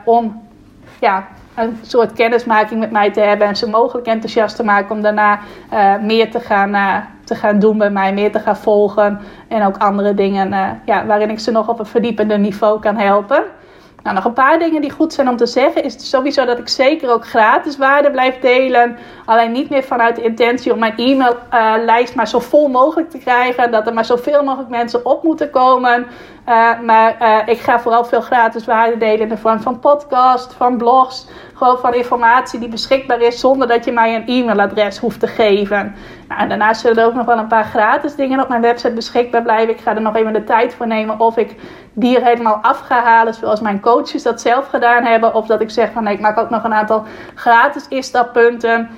[0.04, 0.42] om
[1.00, 1.26] ja,
[1.56, 5.38] een soort kennismaking met mij te hebben en ze mogelijk enthousiast te maken om daarna
[5.72, 9.66] uh, meer te gaan, uh, te gaan doen bij mij, meer te gaan volgen en
[9.66, 13.44] ook andere dingen uh, ja, waarin ik ze nog op een verdiepende niveau kan helpen.
[14.04, 16.68] Nou, nog een paar dingen die goed zijn om te zeggen is sowieso dat ik
[16.68, 18.98] zeker ook gratis waarde blijf delen.
[19.24, 23.70] Alleen niet meer vanuit de intentie om mijn e-maillijst maar zo vol mogelijk te krijgen.
[23.70, 26.06] Dat er maar zoveel mogelijk mensen op moeten komen.
[26.48, 30.52] Uh, maar uh, ik ga vooral veel gratis waarde delen in de vorm van podcast,
[30.52, 31.26] van blogs.
[31.54, 35.94] Gewoon van informatie die beschikbaar is zonder dat je mij een e-mailadres hoeft te geven.
[36.36, 39.42] Nou, daarnaast zullen er ook nog wel een paar gratis dingen op mijn website beschikbaar
[39.42, 39.74] blijven.
[39.74, 41.54] Ik ga er nog even de tijd voor nemen of ik
[41.92, 45.34] die er helemaal af ga halen zoals mijn coaches dat zelf gedaan hebben.
[45.34, 47.04] Of dat ik zeg van nee, ik maak ook nog een aantal
[47.34, 48.88] gratis instappunten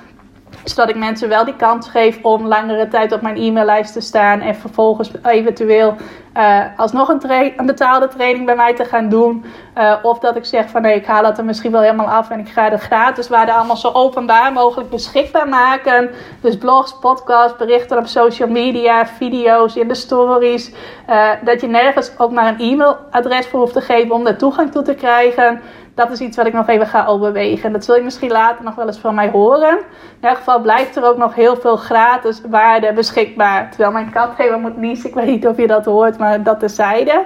[0.69, 4.41] zodat ik mensen wel die kans geef om langere tijd op mijn e-maillijst te staan.
[4.41, 5.95] En vervolgens eventueel
[6.37, 9.45] uh, alsnog een, betaalde training bij mij te gaan doen.
[9.79, 12.31] Uh, of dat ik zeg van nee, ik haal het er misschien wel helemaal af.
[12.31, 16.11] En ik ga de gratis waarde allemaal zo openbaar mogelijk beschikbaar maken.
[16.41, 20.73] Dus blogs, podcasts, berichten op social media, video's in de stories.
[21.11, 24.73] Uh, dat je nergens ook maar een e-mailadres voor hoeft te geven om daar toegang
[24.73, 25.61] toe te krijgen
[25.97, 27.73] dat is iets wat ik nog even ga overwegen.
[27.73, 29.79] Dat zul je misschien later nog wel eens van mij horen.
[30.21, 33.69] In elk geval blijft er ook nog heel veel gratis waarde beschikbaar.
[33.71, 35.09] Terwijl mijn kat helemaal moet niezen.
[35.09, 37.25] Ik weet niet of je dat hoort, maar dat terzijde.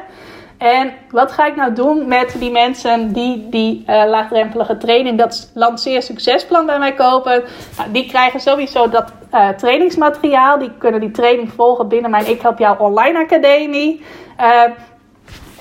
[0.59, 5.51] En wat ga ik nou doen met die mensen die die uh, laagdrempelige training, dat
[5.55, 7.43] lanceer succesplan bij mij kopen?
[7.77, 10.59] Nou, die krijgen sowieso dat uh, trainingsmateriaal.
[10.59, 14.05] Die kunnen die training volgen binnen mijn Ik Help Jou Online Academie.
[14.41, 14.63] Uh,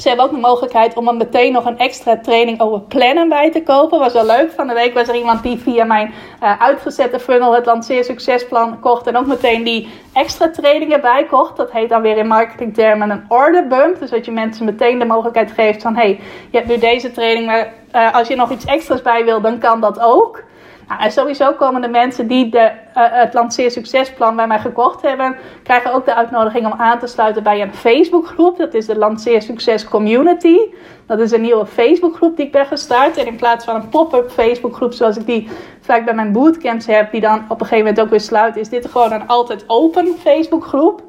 [0.01, 3.51] ze hebben ook de mogelijkheid om er meteen nog een extra training over plannen bij
[3.51, 3.99] te kopen.
[3.99, 4.51] Was wel leuk.
[4.51, 8.79] Van de week was er iemand die via mijn uh, uitgezette funnel het lanceer succesplan
[8.79, 9.07] kocht.
[9.07, 11.57] En ook meteen die extra trainingen bij kocht.
[11.57, 13.99] Dat heet dan weer in marketingtermen een order bump.
[13.99, 15.95] Dus dat je mensen meteen de mogelijkheid geeft van...
[15.95, 16.19] hey,
[16.49, 19.59] je hebt nu deze training, maar uh, als je nog iets extra's bij wil, dan
[19.59, 20.43] kan dat ook.
[20.89, 25.01] Nou, en sowieso komen de mensen die de, uh, het Lanceer Succesplan bij mij gekocht
[25.01, 28.57] hebben, krijgen ook de uitnodiging om aan te sluiten bij een Facebookgroep.
[28.57, 30.57] Dat is de Lanceer Succes Community.
[31.05, 33.17] Dat is een nieuwe Facebookgroep die ik ben gestart.
[33.17, 35.49] En in plaats van een pop-up Facebookgroep zoals ik die
[35.81, 38.69] vaak bij mijn bootcamps heb, die dan op een gegeven moment ook weer sluit, is
[38.69, 41.01] dit gewoon een altijd open Facebookgroep.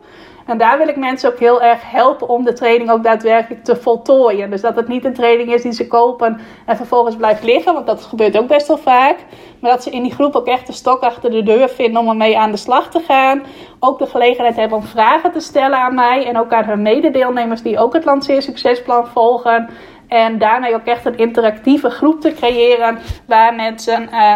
[0.51, 3.77] En daar wil ik mensen ook heel erg helpen om de training ook daadwerkelijk te
[3.77, 4.51] voltooien.
[4.51, 7.87] Dus dat het niet een training is die ze kopen en vervolgens blijft liggen, want
[7.87, 9.17] dat gebeurt ook best wel vaak.
[9.61, 12.09] Maar dat ze in die groep ook echt de stok achter de deur vinden om
[12.09, 13.43] ermee aan de slag te gaan.
[13.81, 17.63] Ook de gelegenheid hebben om vragen te stellen aan mij en ook aan hun mededeelnemers
[17.63, 19.69] die ook het Lanceer Succesplan volgen.
[20.09, 24.09] En daarmee ook echt een interactieve groep te creëren waar mensen.
[24.13, 24.35] Uh,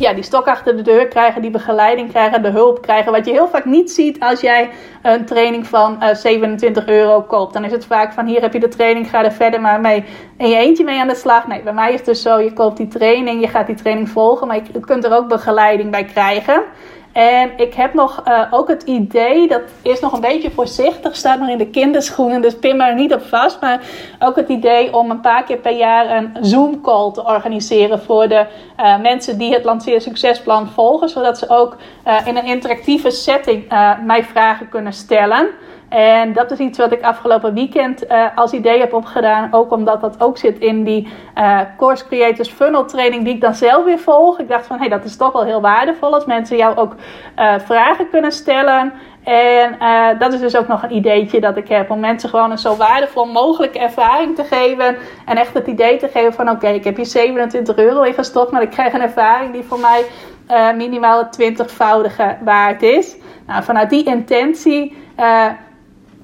[0.00, 3.12] ja, die stok achter de deur krijgen, die begeleiding krijgen, de hulp krijgen.
[3.12, 4.70] Wat je heel vaak niet ziet als jij
[5.02, 7.52] een training van uh, 27 euro koopt.
[7.52, 10.04] Dan is het vaak van hier heb je de training, ga er verder maar mee
[10.36, 11.46] in je eentje mee aan de slag.
[11.46, 14.08] Nee, bij mij is het dus zo, je koopt die training, je gaat die training
[14.08, 16.62] volgen, maar je kunt er ook begeleiding bij krijgen.
[17.12, 21.40] En ik heb nog uh, ook het idee, dat is nog een beetje voorzichtig, staat
[21.40, 23.60] nog in de kinderschoenen, dus pin er niet op vast.
[23.60, 23.80] Maar
[24.18, 28.46] ook het idee om een paar keer per jaar een Zoom-call te organiseren voor de
[28.80, 31.08] uh, mensen die het Lanceer Succesplan volgen.
[31.08, 33.68] Zodat ze ook uh, in een interactieve setting
[34.04, 35.48] mij vragen kunnen stellen.
[35.90, 39.48] En dat is iets wat ik afgelopen weekend uh, als idee heb opgedaan.
[39.50, 43.54] Ook omdat dat ook zit in die uh, Course Creators Funnel training die ik dan
[43.54, 44.38] zelf weer volg.
[44.38, 46.94] Ik dacht van, hé, hey, dat is toch wel heel waardevol als mensen jou ook
[47.38, 48.92] uh, vragen kunnen stellen.
[49.24, 49.76] En
[50.18, 51.90] dat is dus ook nog een ideetje dat ik heb.
[51.90, 54.96] Om mensen gewoon een zo waardevol mogelijke ervaring te geven.
[55.26, 58.50] En echt het idee te geven van, oké, ik heb hier 27 euro in gestopt.
[58.50, 60.04] Maar ik krijg een ervaring die voor mij
[60.76, 63.16] minimaal het twintigvoudige waard is.
[63.46, 64.96] Nou, vanuit die intentie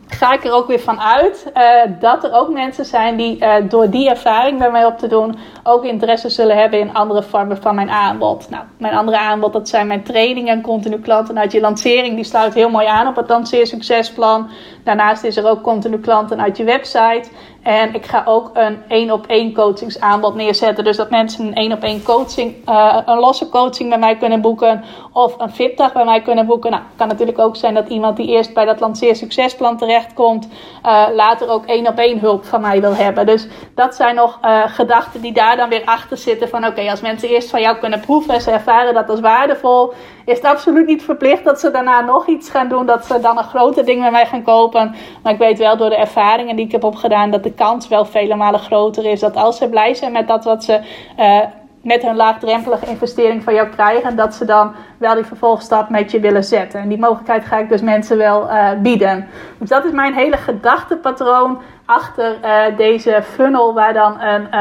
[0.08, 3.54] ga ik er ook weer van uit uh, dat er ook mensen zijn die uh,
[3.68, 7.62] door die ervaring bij mij op te doen ook interesse zullen hebben in andere vormen
[7.62, 8.50] van mijn aanbod.
[8.50, 12.14] Nou, mijn andere aanbod dat zijn mijn trainingen en continu klanten uit je lancering.
[12.14, 14.48] Die sluit heel mooi aan op het lanceer succesplan.
[14.84, 17.28] Daarnaast is er ook continu klanten uit je website.
[17.66, 20.84] En ik ga ook een één op één coachingsaanbod neerzetten.
[20.84, 24.40] Dus dat mensen een één op één coaching, uh, een losse coaching bij mij kunnen
[24.40, 24.84] boeken.
[25.12, 26.70] Of een VIP-dag bij mij kunnen boeken.
[26.70, 30.48] Nou, kan natuurlijk ook zijn dat iemand die eerst bij dat lanceer succesplan terechtkomt.
[30.84, 33.26] Uh, later ook één op één hulp van mij wil hebben.
[33.26, 36.48] Dus dat zijn nog uh, gedachten die daar dan weer achter zitten.
[36.48, 39.92] Van oké, als mensen eerst van jou kunnen proeven en ze ervaren dat als waardevol.
[40.24, 42.86] Is het absoluut niet verplicht dat ze daarna nog iets gaan doen.
[42.86, 44.94] Dat ze dan een grote ding bij mij gaan kopen.
[45.22, 48.04] Maar ik weet wel door de ervaringen die ik heb opgedaan dat de kans wel
[48.04, 49.20] vele malen groter is.
[49.20, 50.80] Dat als ze blij zijn met dat wat ze
[51.18, 51.40] uh,
[51.86, 56.20] met hun laagdrempelige investering van jou krijgen, dat ze dan wel die vervolgstap met je
[56.20, 56.80] willen zetten.
[56.80, 59.28] En die mogelijkheid ga ik dus mensen wel uh, bieden.
[59.58, 64.54] Dus dat is mijn hele gedachtepatroon achter uh, deze funnel, waar dan een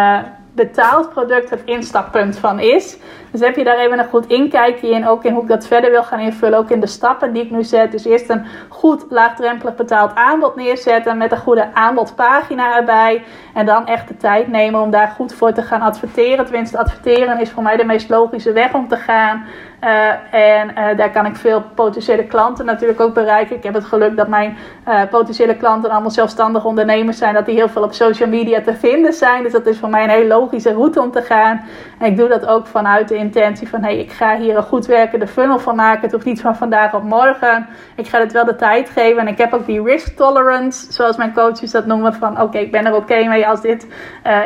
[0.56, 2.97] betaald product het instappunt van is.
[3.36, 5.91] Dus heb je daar even een goed inkijkje in, ook in hoe ik dat verder
[5.91, 7.91] wil gaan invullen, ook in de stappen die ik nu zet.
[7.91, 13.23] Dus eerst een goed laagdrempelig betaald aanbod neerzetten met een goede aanbodpagina erbij.
[13.53, 16.45] En dan echt de tijd nemen om daar goed voor te gaan adverteren.
[16.45, 19.45] Tenminste, adverteren is voor mij de meest logische weg om te gaan.
[19.83, 23.55] Uh, en uh, daar kan ik veel potentiële klanten natuurlijk ook bereiken.
[23.55, 24.57] Ik heb het geluk dat mijn
[24.88, 27.33] uh, potentiële klanten allemaal zelfstandig ondernemers zijn.
[27.33, 29.43] Dat die heel veel op social media te vinden zijn.
[29.43, 31.65] Dus dat is voor mij een hele logische route om te gaan.
[31.99, 33.84] En ik doe dat ook vanuit de intentie van...
[33.84, 36.01] hey, ik ga hier een goed werkende funnel van maken.
[36.01, 37.67] Het hoeft niet van vandaag op morgen.
[37.95, 39.21] Ik ga het wel de tijd geven.
[39.21, 42.13] En ik heb ook die risk tolerance, zoals mijn coaches dat noemen.
[42.13, 43.88] Van oké, ik ben er oké mee als dit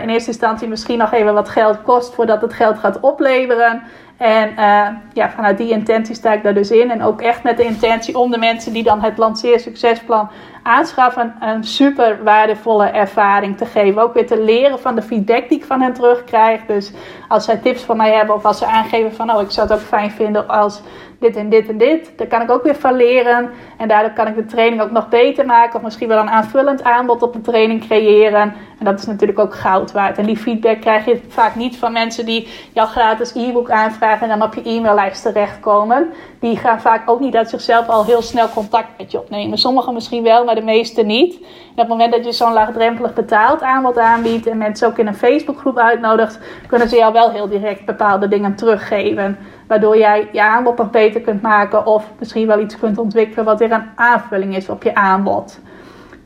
[0.01, 2.13] in eerste instantie misschien nog even wat geld kost...
[2.15, 3.81] voordat het geld gaat opleveren...
[4.19, 6.91] En uh, ja, vanuit die intentie sta ik daar dus in.
[6.91, 10.29] En ook echt met de intentie om de mensen die dan het lanceer succesplan
[10.63, 14.01] aanschaffen, een super waardevolle ervaring te geven.
[14.01, 16.65] Ook weer te leren van de feedback die ik van hen terugkrijg.
[16.65, 16.91] Dus
[17.27, 19.77] als zij tips van mij hebben of als ze aangeven van oh, ik zou het
[19.77, 20.81] ook fijn vinden als
[21.19, 22.11] dit en dit en dit.
[22.15, 23.49] Daar kan ik ook weer van leren.
[23.77, 25.75] En daardoor kan ik de training ook nog beter maken.
[25.75, 28.53] Of misschien wel een aanvullend aanbod op de training creëren.
[28.79, 30.17] En dat is natuurlijk ook goud waard.
[30.17, 34.39] En die feedback krijg je vaak niet van mensen die jouw gratis e-book aanvragen en
[34.39, 36.09] dan op je e-maillijst terechtkomen.
[36.39, 39.57] Die gaan vaak ook niet uit zichzelf al heel snel contact met je opnemen.
[39.57, 41.33] Sommigen misschien wel, maar de meeste niet.
[41.35, 45.07] En op het moment dat je zo'n laagdrempelig betaald aanbod aanbiedt en mensen ook in
[45.07, 49.37] een Facebookgroep uitnodigt, kunnen ze jou wel heel direct bepaalde dingen teruggeven.
[49.69, 53.59] Waardoor jij je aanbod nog beter kunt maken of misschien wel iets kunt ontwikkelen wat
[53.59, 55.59] weer een aanvulling is op je aanbod.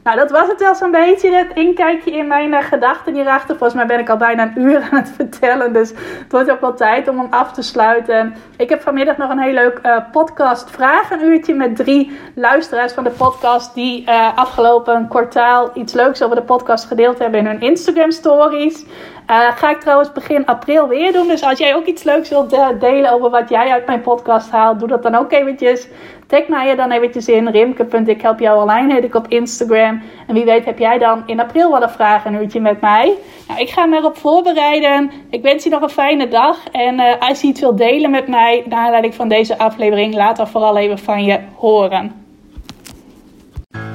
[0.03, 3.57] Nou, dat was het wel zo'n beetje, het inkijkje in mijn uh, gedachten hierachter.
[3.57, 6.61] Volgens mij ben ik al bijna een uur aan het vertellen, dus het wordt ook
[6.61, 8.35] wel tijd om hem af te sluiten.
[8.57, 13.09] Ik heb vanmiddag nog een heel leuk uh, podcast vragenuurtje met drie luisteraars van de
[13.09, 18.11] podcast die uh, afgelopen kwartaal iets leuks over de podcast gedeeld hebben in hun Instagram
[18.11, 18.85] stories.
[19.27, 21.27] Ga ik trouwens begin april weer doen.
[21.27, 24.79] Dus als jij ook iets leuks wilt delen over wat jij uit mijn podcast haalt,
[24.79, 25.87] doe dat dan ook eventjes.
[26.27, 27.47] Tag mij je dan eventjes in.
[27.47, 30.01] Rimke.ik help jou online heet ik op Instagram.
[30.27, 33.13] En wie weet heb jij dan in april wel een vraag een uurtje met mij.
[33.47, 35.11] Nou, ik ga me erop voorbereiden.
[35.29, 36.57] Ik wens je nog een fijne dag.
[36.71, 40.37] En uh, als je iets wilt delen met mij, naar aanleiding van deze aflevering, laat
[40.37, 42.21] dan vooral even van je horen.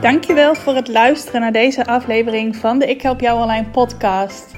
[0.00, 4.57] Dankjewel voor het luisteren naar deze aflevering van de Ik Help Jou Online podcast.